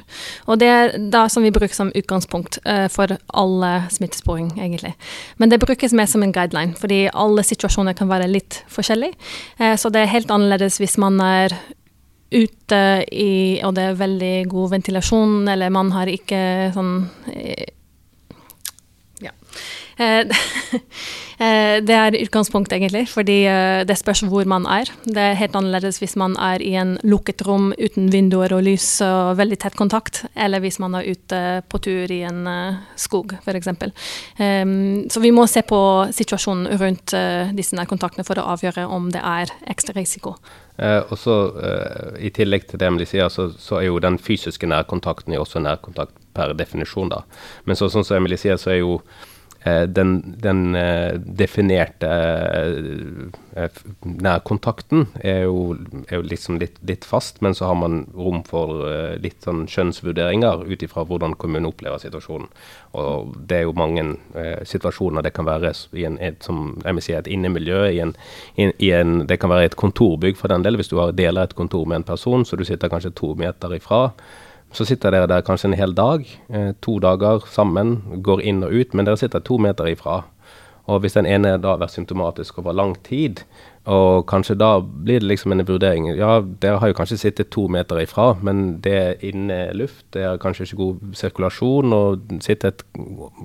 Og 0.48 0.60
det 0.60 0.68
er 0.72 0.94
da 1.12 1.26
som 1.32 1.44
vi 1.44 1.52
bruker 1.54 1.76
som 1.76 1.92
utgangspunkt 1.94 2.58
uh, 2.64 2.86
for 2.92 3.12
alle 3.36 3.72
smittesporing, 3.92 4.54
egentlig. 4.56 4.94
Men 5.36 5.52
det 5.52 5.60
brukes 5.62 5.94
mer 5.96 6.08
som 6.10 6.24
en 6.24 6.32
guideline, 6.34 6.76
fordi 6.78 7.06
alle 7.12 7.44
situasjoner 7.44 7.96
kan 7.98 8.10
være 8.10 8.30
litt 8.32 8.62
forskjellige. 8.72 9.16
Uh, 9.60 9.74
så 9.76 9.92
det 9.92 10.04
er 10.04 10.14
helt 10.14 10.32
annerledes 10.32 10.80
hvis 10.80 10.96
man 11.02 11.20
er 11.20 11.56
ute 12.34 12.78
i 13.14 13.62
Og 13.62 13.76
det 13.76 13.82
er 13.86 13.98
veldig 14.00 14.48
god 14.50 14.72
ventilasjon, 14.72 15.44
eller 15.48 15.70
man 15.70 15.92
har 15.94 16.10
ikke 16.10 16.40
sånn 16.74 16.94
uh, 17.06 17.66
ja. 19.22 19.30
Eh, 19.96 20.28
eh, 21.44 21.76
det 21.85 21.96
er 21.96 22.18
utgangspunkt, 22.20 22.72
egentlig, 22.72 23.06
fordi 23.09 23.38
eh, 23.48 23.85
det 23.88 23.96
spørs 23.98 24.24
hvor 24.28 24.44
man 24.48 24.66
er. 24.68 24.90
Det 25.04 25.22
er 25.22 25.38
helt 25.40 25.56
annerledes 25.56 26.00
hvis 26.02 26.16
man 26.20 26.37
er 26.37 26.62
i 26.64 26.74
en 26.76 26.96
lukket 27.06 27.46
rom 27.46 27.72
uten 27.78 28.11
vinduer 28.12 28.52
og 28.56 28.66
lys 28.66 28.88
og 29.06 29.37
veldig 29.40 29.61
tett 29.62 29.78
kontakt, 29.78 30.24
eller 30.35 30.61
hvis 30.64 30.78
man 30.82 30.98
er 30.98 31.09
ute 31.09 31.40
på 31.70 31.80
tur 31.87 32.12
i 32.12 32.22
en 32.28 32.44
skog, 32.96 33.37
f.eks. 33.42 33.72
Um, 34.38 35.06
så 35.12 35.22
vi 35.22 35.32
må 35.35 35.46
se 35.50 35.62
på 35.66 35.80
situasjonen 36.12 36.76
rundt 36.80 37.16
disse 37.56 37.76
nærkontaktene 37.78 38.26
for 38.26 38.38
å 38.40 38.48
avgjøre 38.54 38.87
om 38.92 39.11
det 39.14 39.24
er 39.24 39.52
ekstra 39.70 39.96
risiko. 39.96 40.37
Eh, 40.78 41.02
og 41.09 41.16
så 41.18 41.35
eh, 41.56 42.26
I 42.28 42.30
tillegg 42.37 42.66
til 42.68 42.80
det 42.80 42.88
Emilie 42.88 43.09
sier, 43.09 43.30
så, 43.32 43.48
så, 43.56 43.78
er 43.80 43.88
jo 43.88 44.02
den 44.02 44.18
fysiske 44.20 44.68
nærkontakten 44.68 45.37
også 45.38 45.62
nærkontakt 45.64 46.18
per 46.37 46.52
definisjon. 46.56 47.09
da. 47.12 47.22
Men 47.64 47.78
så, 47.78 47.88
sånn 47.92 48.04
som 48.04 48.18
Emilie 48.18 48.40
sier, 48.40 48.61
så 48.61 48.74
er 48.74 48.82
jo 48.82 48.98
den, 49.87 50.37
den 50.42 50.74
eh, 50.79 51.16
definerte 51.18 52.11
eh, 53.57 53.81
nærkontakten 54.05 55.07
er 55.24 55.46
jo, 55.46 55.76
er 56.07 56.20
jo 56.20 56.26
liksom 56.26 56.61
litt, 56.61 56.79
litt, 56.87 57.07
fast, 57.09 57.40
men 57.42 57.55
så 57.57 57.70
har 57.70 57.79
man 57.81 58.05
rom 58.14 58.42
for 58.46 58.85
litt 59.22 59.46
sånn 59.46 59.64
skjønnsvurderinger 59.70 60.66
ut 60.68 60.85
ifra 60.85 61.07
hvordan 61.09 61.35
kommunen 61.40 61.70
opplever 61.70 62.02
situasjonen. 62.02 62.50
Og 62.96 63.35
det 63.48 63.61
er 63.61 63.66
jo 63.66 63.76
mange 63.76 64.05
eh, 64.37 64.62
situasjoner 64.68 65.24
det 65.24 65.35
kan 65.37 65.48
være 65.48 65.72
i 65.96 66.07
en, 66.09 66.18
et, 66.22 66.40
som 66.44 66.74
si, 67.00 67.14
et 67.16 67.31
innemiljø. 67.31 67.83
I 67.90 68.02
en, 68.05 68.14
i 68.57 68.90
en, 68.96 69.18
det 69.29 69.40
kan 69.42 69.52
være 69.52 69.70
et 69.70 69.79
kontorbygg 69.81 70.38
for 70.38 70.52
den 70.52 70.64
del, 70.66 70.79
hvis 70.81 70.92
du 70.92 70.98
har 71.00 71.16
deler 71.16 71.48
et 71.48 71.57
kontor 71.59 71.87
med 71.88 72.02
en 72.02 72.11
person, 72.14 72.44
så 72.44 72.57
du 72.57 72.64
sitter 72.64 72.92
kanskje 72.92 73.14
to 73.16 73.35
meter 73.38 73.74
ifra. 73.76 74.11
Så 74.76 74.84
sitter 74.84 75.14
dere 75.14 75.28
der 75.30 75.44
kanskje 75.44 75.70
en 75.70 75.78
hel 75.78 75.94
dag, 75.96 76.26
eh, 76.52 76.72
to 76.84 76.98
dager 77.00 77.46
sammen, 77.48 78.20
går 78.22 78.42
inn 78.44 78.64
og 78.64 78.74
ut, 78.76 78.92
men 78.92 79.06
dere 79.06 79.16
sitter 79.16 79.40
to 79.40 79.56
meter 79.56 79.88
ifra. 79.88 80.18
Og 80.86 81.00
hvis 81.00 81.16
den 81.16 81.26
ene 81.26 81.54
da 81.56 81.72
har 81.72 81.80
vært 81.80 81.94
symptomatisk 81.96 82.58
over 82.60 82.76
lang 82.76 82.92
tid, 83.02 83.40
og 83.87 84.25
kanskje 84.27 84.57
da 84.59 84.70
blir 84.83 85.20
det 85.22 85.29
liksom 85.31 85.53
en 85.55 85.62
vurdering 85.66 86.09
Ja, 86.16 86.40
dere 86.42 86.81
har 86.83 86.90
jo 86.90 86.96
kanskje 86.99 87.18
sittet 87.20 87.53
to 87.55 87.66
meter 87.70 88.01
ifra, 88.03 88.33
men 88.42 88.81
det 88.83 88.94
er 88.96 89.25
inne 89.27 89.59
luft, 89.79 90.05
det 90.14 90.25
er 90.27 90.40
kanskje 90.42 90.66
ikke 90.66 90.79
god 90.81 91.14
sirkulasjon, 91.20 91.94
og 91.94 92.35
sittet 92.42 92.83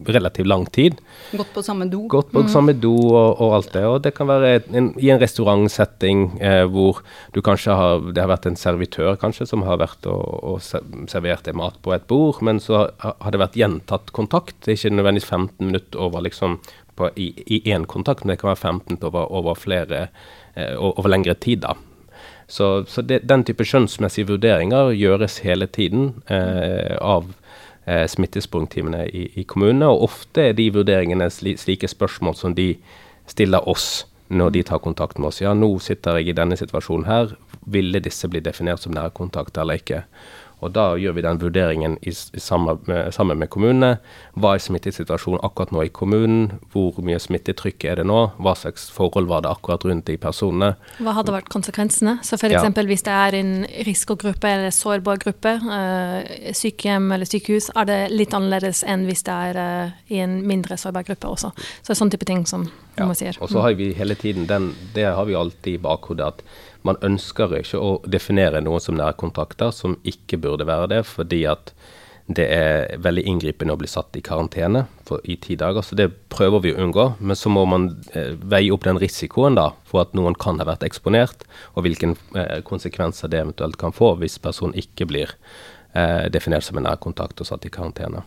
relativt 0.07 0.49
lang 0.49 0.65
tid. 0.73 0.97
Gått 1.37 1.53
på 1.53 1.63
samme 1.65 1.85
do. 1.91 2.01
Gått 2.09 2.31
på 2.33 2.41
mm. 2.45 2.49
samme 2.49 2.73
do 2.73 2.93
og, 2.95 3.37
og, 3.37 3.55
alt 3.59 3.71
det. 3.75 3.85
Og 3.85 3.99
det 4.01 4.13
kan 4.17 4.29
være 4.29 4.55
en, 4.73 4.91
i 4.97 5.11
en 5.13 5.21
restaurantsetting 5.21 6.25
eh, 6.41 6.63
hvor 6.71 7.03
du 7.35 7.41
kanskje 7.45 7.77
har 7.77 8.01
Det 8.11 8.21
har 8.23 8.31
vært 8.31 8.47
en 8.49 8.57
servitør 8.57 9.17
kanskje 9.21 9.45
som 9.49 9.65
har 9.67 9.79
vært 9.81 10.07
og, 10.09 10.23
og 10.41 11.07
servert 11.11 11.45
deg 11.45 11.57
mat 11.57 11.77
på 11.83 11.93
et 11.93 12.07
bord, 12.09 12.41
men 12.41 12.59
så 12.63 12.87
har 13.01 13.33
det 13.33 13.41
vært 13.41 13.59
gjentatt 13.59 14.09
kontakt. 14.15 14.57
Det 14.63 14.73
er 14.73 14.79
ikke 14.79 14.95
nødvendigvis 14.97 15.29
15 15.29 15.69
minutter 15.69 16.01
over 16.01 16.25
liksom 16.25 16.57
på, 16.95 17.09
i 17.15 17.61
én 17.73 17.85
kontakt, 17.85 18.25
men 18.25 18.33
det 18.33 18.41
kan 18.41 18.51
være 18.51 18.63
15 18.71 18.99
over, 19.07 19.31
over, 19.31 19.55
flere, 19.55 20.07
eh, 20.55 20.75
over 20.77 21.09
lengre 21.09 21.33
tid. 21.33 21.63
da. 21.65 21.75
Så, 22.51 22.85
så 22.85 23.01
det, 23.01 23.21
den 23.29 23.45
type 23.47 23.63
skjønnsmessige 23.63 24.27
vurderinger 24.33 24.91
gjøres 24.91 25.37
hele 25.45 25.69
tiden 25.71 26.09
eh, 26.27 26.97
av 26.99 27.29
eh, 27.85 28.03
smittesprungteamene 28.11 29.05
i, 29.07 29.29
i, 29.39 29.45
kommunene. 29.47 29.87
Og 29.87 30.09
ofte 30.09 30.49
er 30.49 30.57
de 30.57 30.67
vurderingene 30.75 31.29
sli, 31.31 31.55
slike 31.59 31.87
spørsmål 31.87 32.35
som 32.35 32.55
de 32.57 32.73
stiller 33.31 33.69
oss 33.71 34.03
når 34.31 34.51
de 34.55 34.65
tar 34.67 34.83
kontakt 34.83 35.19
med 35.19 35.29
oss. 35.31 35.39
Ja, 35.43 35.53
nå 35.55 35.73
sitter 35.83 36.19
jeg 36.19 36.31
i 36.31 36.35
denne 36.35 36.59
situasjonen 36.59 37.07
her. 37.07 37.31
Ville 37.71 38.03
disse 38.03 38.27
bli 38.31 38.43
definert 38.43 38.83
som 38.83 38.95
nærkontakt 38.95 39.59
eller 39.61 39.79
ikke? 39.79 40.03
Og 40.61 40.73
da 40.75 40.91
gjør 40.99 41.15
vi 41.17 41.23
den 41.25 41.39
vurderingen 41.41 41.97
i, 42.01 42.13
i 42.13 42.41
sammen, 42.41 42.79
med, 42.87 43.09
sammen, 43.15 43.39
med, 43.41 43.49
kommunene. 43.53 43.95
Hva 44.37 44.53
er 44.55 44.63
smittesituasjonen 44.63 45.41
akkurat 45.45 45.73
nå 45.73 45.85
i 45.87 45.91
kommunen? 45.93 46.59
Hvor 46.73 46.99
mye 47.05 47.19
smittetrykk 47.21 47.87
er 47.89 48.01
det 48.01 48.05
nå? 48.09 48.19
Hva 48.41 48.53
slags 48.57 48.87
forhold 48.93 49.29
var 49.31 49.45
det 49.45 49.51
akkurat 49.51 49.85
rundt 49.87 50.07
de 50.09 50.17
personene? 50.21 50.73
Hva 51.01 51.15
hadde 51.17 51.33
vært 51.33 51.49
konsekvensene? 51.53 52.19
Så 52.25 52.37
f.eks. 52.37 52.53
Ja. 52.53 52.85
hvis 52.91 53.05
det 53.07 53.15
er 53.15 53.39
en 53.41 53.53
risikogruppe 53.87 54.51
eller 54.51 54.75
sårbar 54.75 55.21
gruppe, 55.23 55.57
øh, 55.57 56.53
sykehjem 56.57 57.09
eller 57.17 57.29
sykehus, 57.29 57.71
er 57.75 57.89
det 57.89 57.99
litt 58.13 58.37
annerledes 58.37 58.85
enn 58.85 59.07
hvis 59.09 59.25
det 59.27 59.39
er 59.49 59.61
øh, 59.65 59.99
i 60.13 60.21
en 60.21 60.41
mindre 60.47 60.77
sårbar 60.77 61.07
gruppe 61.09 61.33
også. 61.33 61.53
Så 61.57 61.89
det 61.89 61.95
er 61.95 62.01
sånne 62.03 62.17
type 62.17 62.29
ting 62.29 62.45
som 62.49 62.69
ja. 62.97 63.05
man 63.05 63.15
sier. 63.17 63.37
Og 63.41 63.51
så 63.51 63.63
har 63.63 63.77
vi 63.79 63.91
hele 63.97 64.15
tiden 64.19 64.47
den, 64.49 64.71
det 64.95 65.07
har 65.07 65.25
vi 65.29 65.37
alltid 65.37 65.79
i 65.79 65.81
bakhodet 65.81 66.27
at 66.27 66.43
man 66.87 66.97
ønsker 67.05 67.59
ikke 67.59 67.79
å 67.79 67.95
definere 68.09 68.61
noen 68.63 68.81
som 68.81 68.97
nærkontakter 68.97 69.73
som 69.75 69.99
ikke 70.07 70.39
burde 70.41 70.65
være 70.67 70.89
det, 70.95 71.01
fordi 71.09 71.43
at 71.49 71.73
det 72.35 72.45
er 72.53 72.99
veldig 73.01 73.23
inngripende 73.27 73.73
å 73.75 73.79
bli 73.79 73.89
satt 73.89 74.15
i 74.15 74.23
karantene 74.23 74.85
for, 75.07 75.19
i 75.27 75.35
ti 75.41 75.57
dager. 75.59 75.83
Så 75.83 75.97
det 75.99 76.07
prøver 76.31 76.63
vi 76.63 76.73
å 76.73 76.79
unngå. 76.83 77.07
Men 77.19 77.37
så 77.37 77.51
må 77.51 77.65
man 77.67 77.89
eh, 78.13 78.37
veie 78.37 78.71
opp 78.73 78.85
den 78.87 78.99
risikoen 79.01 79.57
da, 79.57 79.71
for 79.89 80.05
at 80.05 80.15
noen 80.17 80.37
kan 80.39 80.61
ha 80.61 80.67
vært 80.69 80.85
eksponert, 80.87 81.45
og 81.75 81.85
hvilke 81.85 82.13
eh, 82.39 82.59
konsekvenser 82.67 83.31
det 83.31 83.41
eventuelt 83.41 83.79
kan 83.81 83.95
få 83.95 84.13
hvis 84.21 84.39
personen 84.41 84.77
ikke 84.79 85.09
blir 85.09 85.33
eh, 85.93 86.29
definert 86.31 86.67
som 86.67 86.79
en 86.79 86.87
nærkontakt 86.87 87.41
og 87.41 87.51
satt 87.51 87.67
i 87.67 87.73
karantene. 87.73 88.23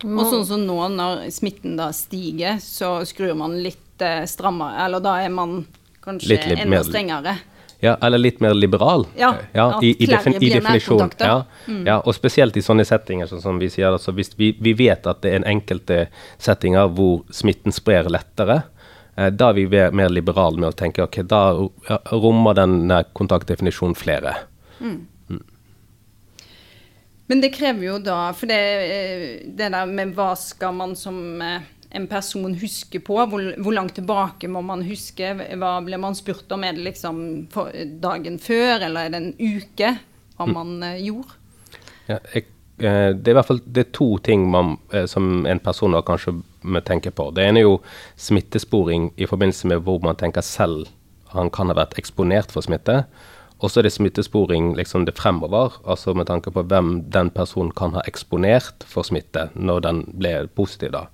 Og 0.00 0.22
sånn 0.30 0.46
som 0.48 0.62
nå, 0.64 0.78
når 0.94 1.26
smitten 1.34 1.74
da 1.76 1.90
stiger, 1.92 2.60
så 2.62 3.00
skrur 3.08 3.34
man 3.36 3.58
litt 3.60 3.89
eh, 4.02 4.24
strammere, 4.28 4.84
eller 4.84 5.02
da 5.04 5.16
er 5.22 5.32
man 5.34 5.62
kanskje 6.04 6.38
enda 6.56 6.84
strengere. 6.84 7.36
Ja, 7.80 7.96
eller 8.02 8.18
litt 8.18 8.40
mer 8.40 8.54
liberal. 8.54 9.06
Ja, 9.16 9.34
ja 9.52 9.78
i, 9.82 9.94
i, 10.04 10.06
defin, 10.06 10.36
i 10.42 10.50
definisjon. 10.52 11.10
Ja, 11.18 11.44
mm. 11.66 11.86
ja, 11.86 12.00
og 12.00 12.14
spesielt 12.14 12.56
i 12.56 12.62
sånne 12.62 12.84
settinger, 12.84 13.30
sånn 13.30 13.40
som 13.40 13.60
vi 13.60 13.70
sier. 13.72 13.88
Altså 13.94 14.12
hvis 14.12 14.34
vi, 14.36 14.50
vi, 14.60 14.74
vet 14.76 15.08
at 15.08 15.22
det 15.24 15.32
er 15.32 15.40
en 15.40 15.48
enkelte 15.48 16.02
settinger 16.36 16.92
hvor 16.92 17.22
smitten 17.32 17.72
sprer 17.72 18.10
lettere, 18.12 18.58
eh, 19.16 19.30
da 19.32 19.48
er 19.48 19.56
vi 19.56 19.64
mer 19.96 20.12
liberale 20.12 20.60
med 20.60 20.74
å 20.74 20.76
tenke 20.76 21.06
ok, 21.06 21.22
da 21.24 21.40
rommer 22.12 22.60
den 22.60 22.92
kontaktdefinisjonen 23.16 23.96
flere. 23.96 24.36
Mm. 24.80 25.00
Mm. 25.32 25.42
Men 27.32 27.40
det 27.40 27.52
krever 27.54 27.84
jo 27.84 27.98
da 28.02 28.32
For 28.34 28.50
det, 28.50 28.60
eh, 28.92 29.26
det 29.46 29.68
der 29.72 29.88
med 29.88 30.16
hva 30.16 30.32
skal 30.36 30.74
man 30.76 30.96
som 30.98 31.40
eh, 31.40 31.64
en 31.90 32.06
person 32.10 32.54
husker 32.60 33.02
på? 33.02 33.16
Hvor, 33.18 33.42
hvor, 33.58 33.74
langt 33.74 33.96
tilbake 33.98 34.48
må 34.48 34.62
man 34.66 34.84
huske? 34.86 35.32
Hva 35.58 35.72
ble 35.84 35.98
man 36.00 36.16
spurt 36.18 36.50
om? 36.54 36.64
Er 36.64 36.76
det 36.76 36.86
liksom 36.86 37.20
dagen 38.02 38.38
før, 38.42 38.86
eller 38.86 39.08
er 39.08 39.14
det 39.14 39.20
en 39.20 39.34
uke 39.38 39.96
hva 40.36 40.46
mm. 40.46 40.54
man 40.54 40.72
mm. 40.78 40.86
gjorde? 41.06 41.36
Ja, 42.10 42.20
jeg, 42.34 42.46
uh, 42.82 43.10
det 43.16 43.28
er 43.28 43.34
i 43.34 43.38
hvert 43.40 43.50
fall 43.50 43.64
det 43.66 43.84
er 43.86 43.92
to 43.96 44.12
ting 44.24 44.46
man, 44.50 44.76
uh, 44.94 45.04
som 45.10 45.44
en 45.46 45.62
person 45.62 45.98
kanskje 46.06 46.38
må 46.62 46.84
tenke 46.86 47.12
på. 47.14 47.30
Det 47.34 47.44
ene 47.46 47.62
er 47.62 47.68
jo 47.68 47.80
smittesporing 48.20 49.12
i 49.20 49.28
forbindelse 49.28 49.70
med 49.70 49.84
hvor 49.86 50.00
man 50.04 50.18
tenker 50.20 50.46
selv 50.46 50.88
han 51.34 51.50
kan 51.54 51.70
ha 51.70 51.76
vært 51.78 51.98
eksponert 52.00 52.50
for 52.50 52.66
smitte. 52.66 53.04
Og 53.60 53.68
så 53.68 53.80
er 53.80 53.86
det 53.86 53.92
smittesporing 53.92 54.72
liksom 54.78 55.04
det 55.04 55.18
fremover, 55.18 55.76
altså 55.84 56.14
med 56.16 56.30
tanke 56.30 56.52
på 56.54 56.64
hvem 56.64 56.94
den 57.12 57.28
personen 57.34 57.74
kan 57.76 57.92
ha 57.96 58.02
eksponert 58.08 58.86
for 58.88 59.04
smitte 59.06 59.50
når 59.54 59.84
den 59.84 60.02
ble 60.16 60.32
positiv. 60.56 60.94
da. 60.96 61.04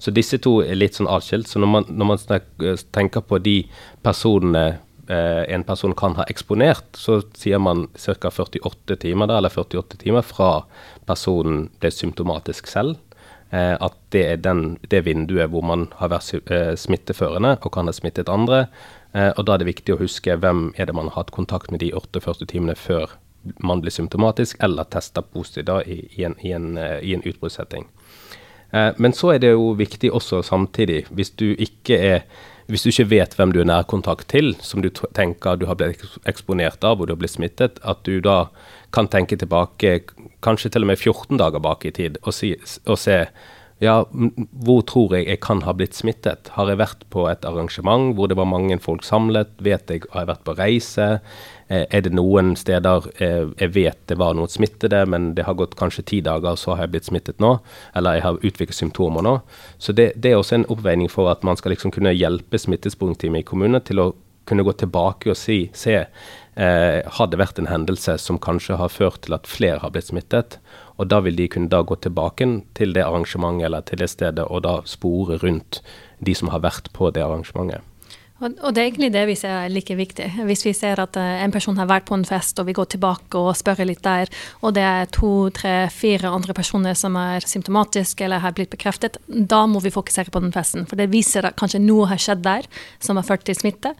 Så 0.00 0.12
disse 0.16 0.38
to 0.40 0.60
er 0.64 0.78
litt 0.78 0.96
sånn 0.96 1.10
atskilt. 1.12 1.48
Så 1.50 1.60
når 1.60 1.70
man, 1.74 1.88
når 1.92 2.08
man 2.08 2.22
eh, 2.32 2.80
tenker 2.96 3.24
på 3.26 3.38
de 3.44 3.56
personene 4.04 4.64
eh, 5.12 5.44
en 5.52 5.64
person 5.68 5.92
kan 5.96 6.16
ha 6.16 6.24
eksponert, 6.32 6.88
så 6.96 7.20
sier 7.36 7.60
man 7.60 7.86
ca. 8.00 8.32
48 8.32 8.96
timer, 9.04 9.28
da, 9.28 9.38
eller 9.38 9.52
48 9.52 10.00
timer 10.00 10.24
fra 10.24 10.64
personen 11.08 11.68
ble 11.82 11.92
symptomatisk 11.92 12.70
selv. 12.72 12.96
Eh, 13.52 13.76
at 13.76 13.98
det 14.14 14.24
er 14.24 14.40
den, 14.40 14.78
det 14.88 15.04
vinduet 15.04 15.52
hvor 15.52 15.66
man 15.68 15.90
har 16.00 16.14
vært 16.14 16.48
smitteførende 16.80 17.58
og 17.58 17.72
kan 17.74 17.90
ha 17.90 17.94
smittet 17.94 18.32
andre. 18.32 18.66
Og 19.10 19.40
da 19.42 19.56
er 19.56 19.58
det 19.58 19.66
viktig 19.66 19.96
å 19.96 19.98
huske 19.98 20.36
hvem 20.38 20.68
er 20.78 20.86
det 20.86 20.94
man 20.94 21.08
har 21.10 21.24
hatt 21.24 21.32
kontakt 21.34 21.72
med 21.74 21.82
de 21.82 21.88
48 21.90 22.46
timene 22.52 22.76
før 22.78 23.10
man 23.58 23.80
blir 23.82 23.90
symptomatisk, 23.90 24.60
eller 24.62 24.86
tester 24.86 25.24
positivt 25.34 25.88
i, 25.90 25.96
i, 26.14 26.22
en, 26.28 26.36
i, 26.38 26.52
en, 26.54 26.76
en 26.78 27.24
utbruddssetting. 27.26 27.88
Eh, 28.72 28.92
men 28.96 29.14
så 29.16 29.34
er 29.34 29.42
det 29.42 29.52
jo 29.54 29.72
viktig 29.78 30.12
også 30.14 30.42
samtidig, 30.46 31.04
hvis 31.10 31.34
du 31.36 31.52
ikke 31.58 31.98
er 31.98 32.24
hvis 32.70 32.84
du 32.86 32.92
ikke 32.92 33.10
vet 33.10 33.32
hvem 33.34 33.50
du 33.50 33.60
er 33.60 33.66
nærkontakt 33.66 34.28
til, 34.30 34.52
som 34.62 34.78
du 34.78 34.92
tenker 34.94 35.56
du 35.58 35.66
har 35.66 35.74
blitt 35.74 36.04
eksponert 36.30 36.84
av, 36.86 36.96
hvor 36.96 37.08
du 37.08 37.16
har 37.16 37.18
blitt 37.18 37.34
smittet, 37.34 37.80
at 37.82 38.04
du 38.06 38.20
da 38.22 38.44
kan 38.94 39.08
tenke 39.10 39.34
tilbake 39.34 40.04
kanskje 40.44 40.70
til 40.70 40.86
og 40.86 40.92
med 40.92 41.00
14 41.00 41.40
dager 41.40 41.62
bak 41.62 41.82
i 41.86 41.90
tid 41.94 42.20
og, 42.22 42.30
si, 42.34 42.52
og 42.86 42.98
se 42.98 43.24
ja, 43.80 43.94
hvor 44.64 44.82
tror 44.84 45.14
jeg 45.16 45.24
jeg 45.24 45.40
kan 45.40 45.62
ha 45.64 45.72
blitt 45.72 45.96
smittet? 45.96 46.50
Har 46.52 46.68
jeg 46.68 46.80
vært 46.82 47.06
på 47.12 47.24
et 47.30 47.46
arrangement 47.48 48.12
hvor 48.16 48.28
det 48.28 48.36
var 48.36 48.48
mange 48.50 48.76
folk 48.82 49.06
samlet? 49.06 49.54
Vet 49.64 49.88
jeg, 49.88 50.04
Har 50.12 50.26
jeg 50.26 50.30
vært 50.34 50.44
på 50.44 50.54
reise? 50.58 51.06
Eh, 51.70 51.86
er 51.88 52.04
det 52.04 52.12
noen 52.12 52.52
steder 52.60 53.08
eh, 53.22 53.46
jeg 53.56 53.72
vet 53.72 54.00
det 54.10 54.18
var 54.20 54.36
noen 54.36 54.52
smittede, 54.52 55.00
men 55.08 55.32
det 55.34 55.46
har 55.46 55.56
gått 55.56 55.78
kanskje 55.80 56.04
ti 56.04 56.20
dager, 56.20 56.58
så 56.60 56.74
har 56.74 56.84
jeg 56.84 56.96
blitt 56.96 57.08
smittet 57.08 57.40
nå? 57.40 57.54
Eller 57.96 58.18
jeg 58.18 58.26
har 58.26 58.40
utviklet 58.42 58.76
symptomer 58.76 59.24
nå? 59.24 59.38
Så 59.78 59.96
det, 59.96 60.12
det 60.16 60.34
er 60.34 60.42
også 60.42 60.58
en 60.58 60.68
oppveining 60.68 61.08
for 61.08 61.32
at 61.32 61.46
man 61.46 61.56
skal 61.56 61.72
liksom 61.72 61.94
kunne 61.94 62.12
hjelpe 62.12 62.60
smittesporingsteamet 62.60 63.46
i 63.46 63.48
kommunene 63.48 63.80
til 63.80 64.04
å 64.04 64.10
kunne 64.50 64.66
gå 64.66 64.74
tilbake 64.76 65.30
og 65.30 65.38
si, 65.38 65.70
se 65.72 66.02
eh, 66.54 67.02
har 67.06 67.30
det 67.30 67.40
vært 67.40 67.58
en 67.60 67.70
hendelse 67.70 68.16
som 68.18 68.38
kanskje 68.38 68.78
har 68.80 68.92
ført 68.92 69.22
til 69.26 69.36
at 69.36 69.50
flere 69.50 69.80
har 69.82 69.92
blitt 69.94 70.10
smittet. 70.10 70.58
Og 71.00 71.08
da 71.08 71.20
vil 71.24 71.36
de 71.38 71.48
kunne 71.48 71.70
da 71.72 71.82
gå 71.82 71.96
tilbake 71.96 72.48
til 72.78 72.94
det 72.96 73.04
arrangementet 73.06 73.68
eller 73.68 73.86
til 73.86 74.02
det 74.02 74.10
stedet 74.12 74.46
og 74.46 74.64
da 74.66 74.80
spore 74.88 75.40
rundt 75.42 75.82
de 76.20 76.34
som 76.36 76.52
har 76.52 76.64
vært 76.64 76.92
på 76.96 77.12
det 77.14 77.24
arrangementet. 77.24 77.84
Og, 78.40 78.72
det 78.72 78.80
er 78.80 78.86
egentlig 78.88 79.10
det 79.12 79.22
vi 79.28 79.36
ser 79.36 79.52
er 79.52 79.72
like 79.72 79.94
viktig. 79.96 80.26
Hvis 80.48 80.64
vi 80.64 80.72
ser 80.76 81.00
at 81.02 81.16
uh, 81.20 81.24
en 81.44 81.52
person 81.52 81.76
har 81.76 81.88
vært 81.90 82.06
på 82.08 82.16
en 82.16 82.24
fest, 82.24 82.58
og 82.60 82.68
vi 82.70 82.74
går 82.76 82.88
tilbake 82.94 83.36
og 83.36 83.52
spør 83.58 83.82
litt 83.84 84.00
der, 84.04 84.30
og 84.64 84.74
det 84.76 84.84
er 84.86 85.10
to, 85.12 85.50
tre, 85.54 85.74
fire 85.92 86.30
andre 86.32 86.54
personer 86.56 86.96
som 86.96 87.18
er 87.20 87.44
symptomatiske 87.44 88.24
eller 88.24 88.40
har 88.40 88.54
blitt 88.56 88.72
bekreftet, 88.72 89.18
da 89.28 89.66
må 89.68 89.82
vi 89.84 89.92
fokusere 89.92 90.32
på 90.32 90.40
den 90.40 90.54
festen. 90.56 90.86
For 90.88 90.96
det 91.00 91.10
viser 91.12 91.48
at 91.48 91.58
kanskje 91.60 91.82
noe 91.84 92.08
har 92.10 92.20
skjedd 92.20 92.44
der 92.46 92.68
som 93.02 93.20
har 93.20 93.28
ført 93.28 93.44
til 93.48 93.58
smitte. 93.58 93.92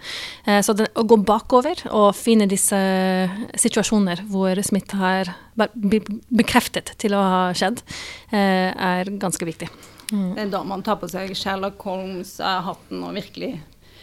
Uh, 0.48 0.61
så 0.64 0.76
det, 0.79 0.88
å 0.96 1.05
gå 1.05 1.20
bakover 1.20 1.85
og 1.90 2.14
finne 2.16 2.48
disse 2.48 2.81
situasjoner 3.61 4.24
hvor 4.31 4.57
smitte 4.64 5.00
har 5.00 5.35
blitt 5.74 6.09
bekreftet 6.33 6.94
til 7.00 7.12
å 7.12 7.20
ha 7.20 7.42
skjedd, 7.57 7.83
uh, 8.33 8.70
er 8.72 9.12
ganske 9.20 9.44
viktig. 9.44 9.68
Mm. 10.11 10.33
Det 10.35 10.46
er 10.46 10.55
da 10.57 10.62
man 10.66 10.81
tar 10.87 10.96
på 10.98 11.11
seg 11.11 11.37
Sherlock 11.38 11.85
Holmes-hatten 11.85 13.05
og 13.05 13.14
virkelig 13.14 13.53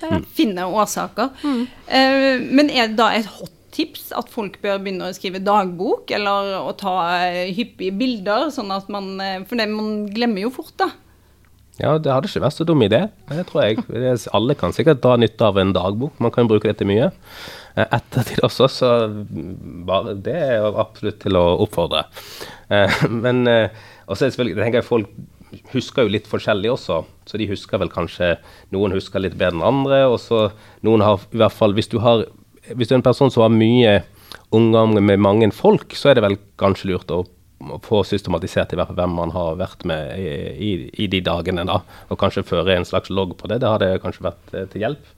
mm. 0.01 0.25
finne 0.37 0.67
årsaker. 0.67 1.31
Mm. 1.43 1.61
Uh, 1.87 2.47
men 2.59 2.71
er 2.71 2.91
det 2.91 2.99
da 2.99 3.11
et 3.15 3.29
hot 3.37 3.53
tips 3.77 4.09
at 4.17 4.29
folk 4.33 4.57
bør 4.63 4.79
begynne 4.81 5.09
å 5.09 5.15
skrive 5.15 5.41
dagbok, 5.43 6.09
eller 6.15 6.55
å 6.61 6.71
ta 6.77 6.95
uh, 7.21 7.43
hyppige 7.53 7.95
bilder, 7.99 8.47
sånn 8.53 8.73
at 8.73 8.89
man 8.93 9.15
uh, 9.21 9.43
For 9.49 9.59
det, 9.59 9.69
man 9.73 10.07
glemmer 10.13 10.47
jo 10.47 10.53
fort, 10.59 10.73
da. 10.79 10.91
Ja, 11.77 11.93
det 12.01 12.09
hadde 12.09 12.29
ikke 12.29 12.41
vært 12.41 12.57
så 12.57 12.65
dum 12.65 12.81
idé, 12.81 13.03
det 13.29 13.43
tror 13.51 13.67
jeg. 13.67 13.83
Alle 14.33 14.55
kan 14.57 14.73
sikkert 14.73 15.03
dra 15.03 15.13
nytte 15.19 15.45
av 15.45 15.59
en 15.61 15.75
dagbok. 15.75 16.15
Man 16.23 16.33
kan 16.33 16.49
bruke 16.49 16.71
det 16.71 16.79
til 16.79 16.89
mye. 16.89 17.11
Ettertid 17.77 18.41
også, 18.41 18.65
så 18.73 18.89
bare 19.85 20.15
det 20.25 20.33
er 20.33 20.65
absolutt 20.65 21.19
til 21.21 21.37
å 21.37 21.43
oppfordre. 21.67 22.07
Men 23.25 23.45
også 23.45 24.23
selvfølgelig, 24.23 24.57
tenker 24.57 24.81
jeg 24.81 24.87
folk 24.87 25.13
husker 25.73 26.05
jo 26.05 26.13
litt 26.13 26.27
forskjellig 26.29 26.71
også. 26.73 27.01
Så 27.27 27.39
de 27.39 27.49
husker 27.49 27.81
vel 27.81 27.91
kanskje 27.93 28.35
Noen 28.75 28.95
husker 28.95 29.23
litt 29.23 29.37
bedre 29.37 29.57
enn 29.57 29.65
andre. 29.67 30.03
Og 30.11 30.19
så 30.23 30.47
noen 30.85 31.03
har 31.05 31.23
i 31.31 31.41
hvert 31.41 31.55
fall 31.55 31.75
Hvis 31.77 31.91
du, 31.91 31.99
har, 32.03 32.25
hvis 32.73 32.89
du 32.89 32.95
er 32.95 33.01
en 33.01 33.09
person 33.09 33.33
som 33.33 33.45
har 33.45 33.53
mye 33.53 34.01
omgang 34.55 34.93
med 35.03 35.19
mange 35.19 35.49
folk, 35.55 35.95
så 35.95 36.11
er 36.11 36.17
det 36.17 36.23
vel 36.23 36.37
kanskje 36.59 36.91
lurt 36.93 37.11
å, 37.11 37.25
få 37.81 38.03
systematisert 38.05 38.75
i 38.75 38.77
hvert 38.77 38.91
fall 38.91 38.99
hvem 38.99 39.15
man 39.17 39.31
har 39.33 39.55
vært 39.57 39.81
med 39.89 40.11
i, 40.21 40.27
i, 40.61 40.71
i 41.03 41.07
de 41.09 41.23
dagene. 41.25 41.65
da, 41.65 41.79
Og 42.13 42.19
kanskje 42.21 42.45
føre 42.45 42.75
en 42.77 42.85
slags 42.85 43.09
logg 43.09 43.33
på 43.39 43.49
det. 43.49 43.63
Det 43.63 43.71
hadde 43.71 43.95
kanskje 44.03 44.27
vært 44.27 44.53
eh, 44.53 44.67
til 44.69 44.85
hjelp. 44.85 45.09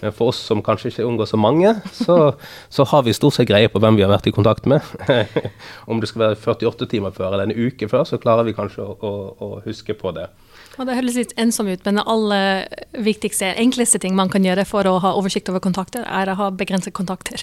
Men 0.00 0.14
for 0.14 0.32
oss 0.32 0.40
som 0.46 0.62
kanskje 0.64 0.92
ikke 0.92 1.06
unngår 1.06 1.28
så 1.30 1.38
mange, 1.40 1.72
så, 1.94 2.18
så, 2.68 2.86
har 2.92 3.04
vi 3.06 3.14
stort 3.16 3.34
sett 3.36 3.48
greie 3.50 3.70
på 3.70 3.80
hvem 3.82 3.98
vi 3.98 4.04
har 4.04 4.12
vært 4.12 4.28
i 4.30 4.34
kontakt 4.34 4.68
med. 4.70 4.84
Om 5.90 6.02
det 6.02 6.10
skal 6.10 6.24
være 6.26 6.38
48 6.44 6.90
timer 6.90 7.14
før 7.14 7.32
eller 7.32 7.48
en 7.48 7.56
uke 7.56 7.88
før, 7.90 8.04
så 8.08 8.20
klarer 8.22 8.46
vi 8.46 8.54
kanskje 8.56 8.84
å, 8.84 8.94
å, 8.94 9.14
å 9.44 9.48
huske 9.66 9.96
på 9.98 10.12
det. 10.16 10.28
Og 10.78 10.86
Det 10.86 10.94
høres 10.94 11.16
litt 11.18 11.34
ensom 11.42 11.66
ut, 11.72 11.82
men 11.86 11.98
det 11.98 12.04
aller 12.06 12.68
viktigste, 13.02 13.50
enkleste 13.58 13.98
ting 14.02 14.14
man 14.18 14.30
kan 14.30 14.44
gjøre 14.46 14.66
for 14.68 14.86
å 14.86 15.00
ha 15.02 15.16
oversikt 15.18 15.50
over 15.50 15.62
kontakter, 15.64 16.06
er 16.06 16.30
å 16.30 16.38
ha 16.38 16.52
begrenset 16.54 16.94
kontakter. 16.94 17.42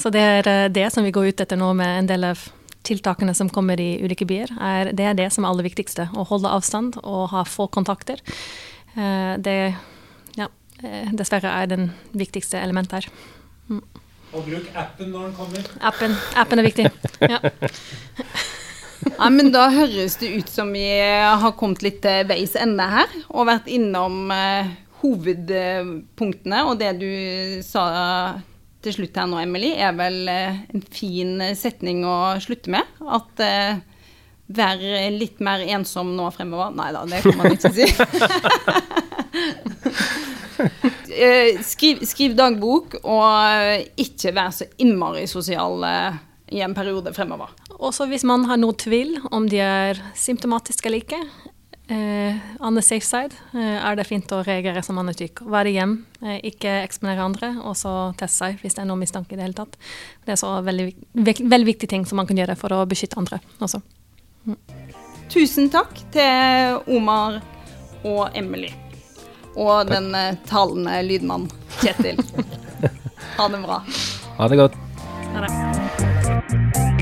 Så 0.00 0.12
det 0.12 0.20
er 0.20 0.50
eh, 0.50 0.66
det 0.72 0.90
som 0.92 1.06
vi 1.06 1.14
går 1.14 1.32
ut 1.32 1.40
etter 1.40 1.60
nå 1.60 1.72
med 1.78 2.02
en 2.02 2.12
del 2.12 2.28
av 2.34 2.44
tiltakene 2.84 3.32
som 3.32 3.48
kommer 3.48 3.80
i 3.80 3.94
ulike 4.04 4.28
byer. 4.28 4.52
Er, 4.60 4.92
det 4.92 5.08
er 5.08 5.16
det 5.16 5.30
som 5.32 5.46
er 5.46 5.54
aller 5.54 5.64
viktigste. 5.64 6.10
Å 6.12 6.28
holde 6.28 6.52
avstand 6.52 7.00
og 7.00 7.30
ha 7.32 7.46
få 7.48 7.70
kontakter. 7.72 8.20
Eh, 8.92 9.40
det 9.40 9.58
Eh, 9.64 9.93
dessverre 10.82 11.52
er 11.62 11.68
den 11.70 11.90
viktigste 12.12 12.58
elementet 12.58 12.98
her. 12.98 13.12
Mm. 13.68 13.84
Og 14.34 14.42
bruk 14.48 14.66
appen 14.74 15.12
når 15.14 15.28
den 15.28 15.34
kommer. 15.36 15.68
Appen, 15.86 16.16
appen 16.34 16.60
er 16.60 16.66
viktig. 16.66 16.88
ja. 17.32 17.38
ja, 19.12 19.28
men 19.30 19.52
Da 19.54 19.68
høres 19.70 20.18
det 20.22 20.32
ut 20.40 20.50
som 20.50 20.72
vi 20.74 20.88
har 20.90 21.54
kommet 21.58 21.84
litt 21.86 22.00
til 22.04 22.26
veis 22.30 22.56
ende 22.58 22.88
her, 22.96 23.14
og 23.30 23.48
vært 23.50 23.70
innom 23.70 24.32
eh, 24.34 24.74
hovedpunktene. 25.04 26.64
Og 26.66 26.82
det 26.82 26.92
du 26.98 27.12
sa 27.66 27.86
til 28.84 28.98
slutt 28.98 29.16
her 29.16 29.30
nå, 29.30 29.38
Emily, 29.40 29.70
er 29.78 29.94
vel 29.96 30.26
eh, 30.28 30.62
en 30.74 30.86
fin 30.90 31.38
setning 31.56 32.02
å 32.08 32.34
slutte 32.42 32.74
med. 32.74 32.90
At 33.06 33.44
eh, 33.44 33.78
være 34.54 35.06
litt 35.14 35.38
mer 35.44 35.62
ensom 35.78 36.10
nå 36.18 36.26
fremover. 36.34 36.74
Nei 36.74 36.90
da, 36.96 37.06
det 37.06 37.22
kan 37.22 37.38
man 37.38 37.54
ikke 37.54 37.70
si. 37.78 37.86
Eh, 41.24 41.62
skriv, 41.62 42.02
skriv, 42.04 42.34
dagbok, 42.36 42.98
og 43.02 44.00
ikke 44.00 44.32
vær 44.34 44.52
så 44.52 44.66
innmari 44.82 45.24
sosial 45.30 45.84
eh, 45.88 46.20
i 46.52 46.60
en 46.64 46.74
periode 46.76 47.14
fremover. 47.16 47.54
Også 47.78 48.06
hvis 48.10 48.26
man 48.28 48.44
har 48.50 48.60
noe 48.60 48.76
tvil 48.76 49.16
om 49.32 49.48
de 49.48 49.62
er 49.62 50.00
symptomatiske 50.18 50.90
eller 50.90 51.04
ikke. 51.04 51.20
Eh, 51.86 52.36
on 52.64 52.74
the 52.74 52.82
safe 52.82 53.04
side 53.04 53.36
eh, 53.52 53.76
er 53.76 53.96
det 53.98 54.06
fint 54.08 54.30
å 54.32 54.40
reagere 54.44 54.82
som 54.84 54.96
man 54.96 55.10
er 55.12 55.16
syk. 55.18 55.42
Være 55.52 55.74
hjem, 55.74 55.98
eh, 56.22 56.38
ikke 56.50 56.78
eksponere 56.80 57.24
andre, 57.24 57.50
og 57.60 57.76
så 57.76 57.92
teste 58.20 58.40
seg 58.40 58.62
hvis 58.62 58.76
det 58.76 58.84
er 58.84 58.88
noe 58.88 59.00
mistanke 59.00 59.36
i 59.36 59.40
det 59.40 59.48
hele 59.48 59.58
tatt. 59.58 59.76
Det 60.24 60.36
er 60.36 60.40
så 60.40 60.54
veldig, 60.64 60.88
veldig 61.44 61.68
viktige 61.68 61.92
ting 61.92 62.08
som 62.08 62.20
man 62.20 62.28
kan 62.30 62.40
gjøre 62.40 62.56
for 62.60 62.72
å 62.72 62.84
beskytte 62.88 63.20
andre 63.20 63.40
også. 63.60 63.82
Mm. 64.48 64.56
Tusen 65.32 65.68
takk 65.72 65.92
til 66.14 66.80
Omar 66.96 67.42
og 68.04 68.26
Emily 68.36 68.72
og 69.56 69.90
den 69.90 70.10
uh, 70.14 70.34
talende 70.48 71.00
lydmann 71.06 71.48
Kjetil. 71.80 72.20
Ha 73.34 73.48
det 73.50 73.58
bra. 73.64 73.80
Ha 74.38 74.48
det 74.48 74.56
godt. 74.60 74.76
Ha 75.34 75.40
det. 75.42 76.93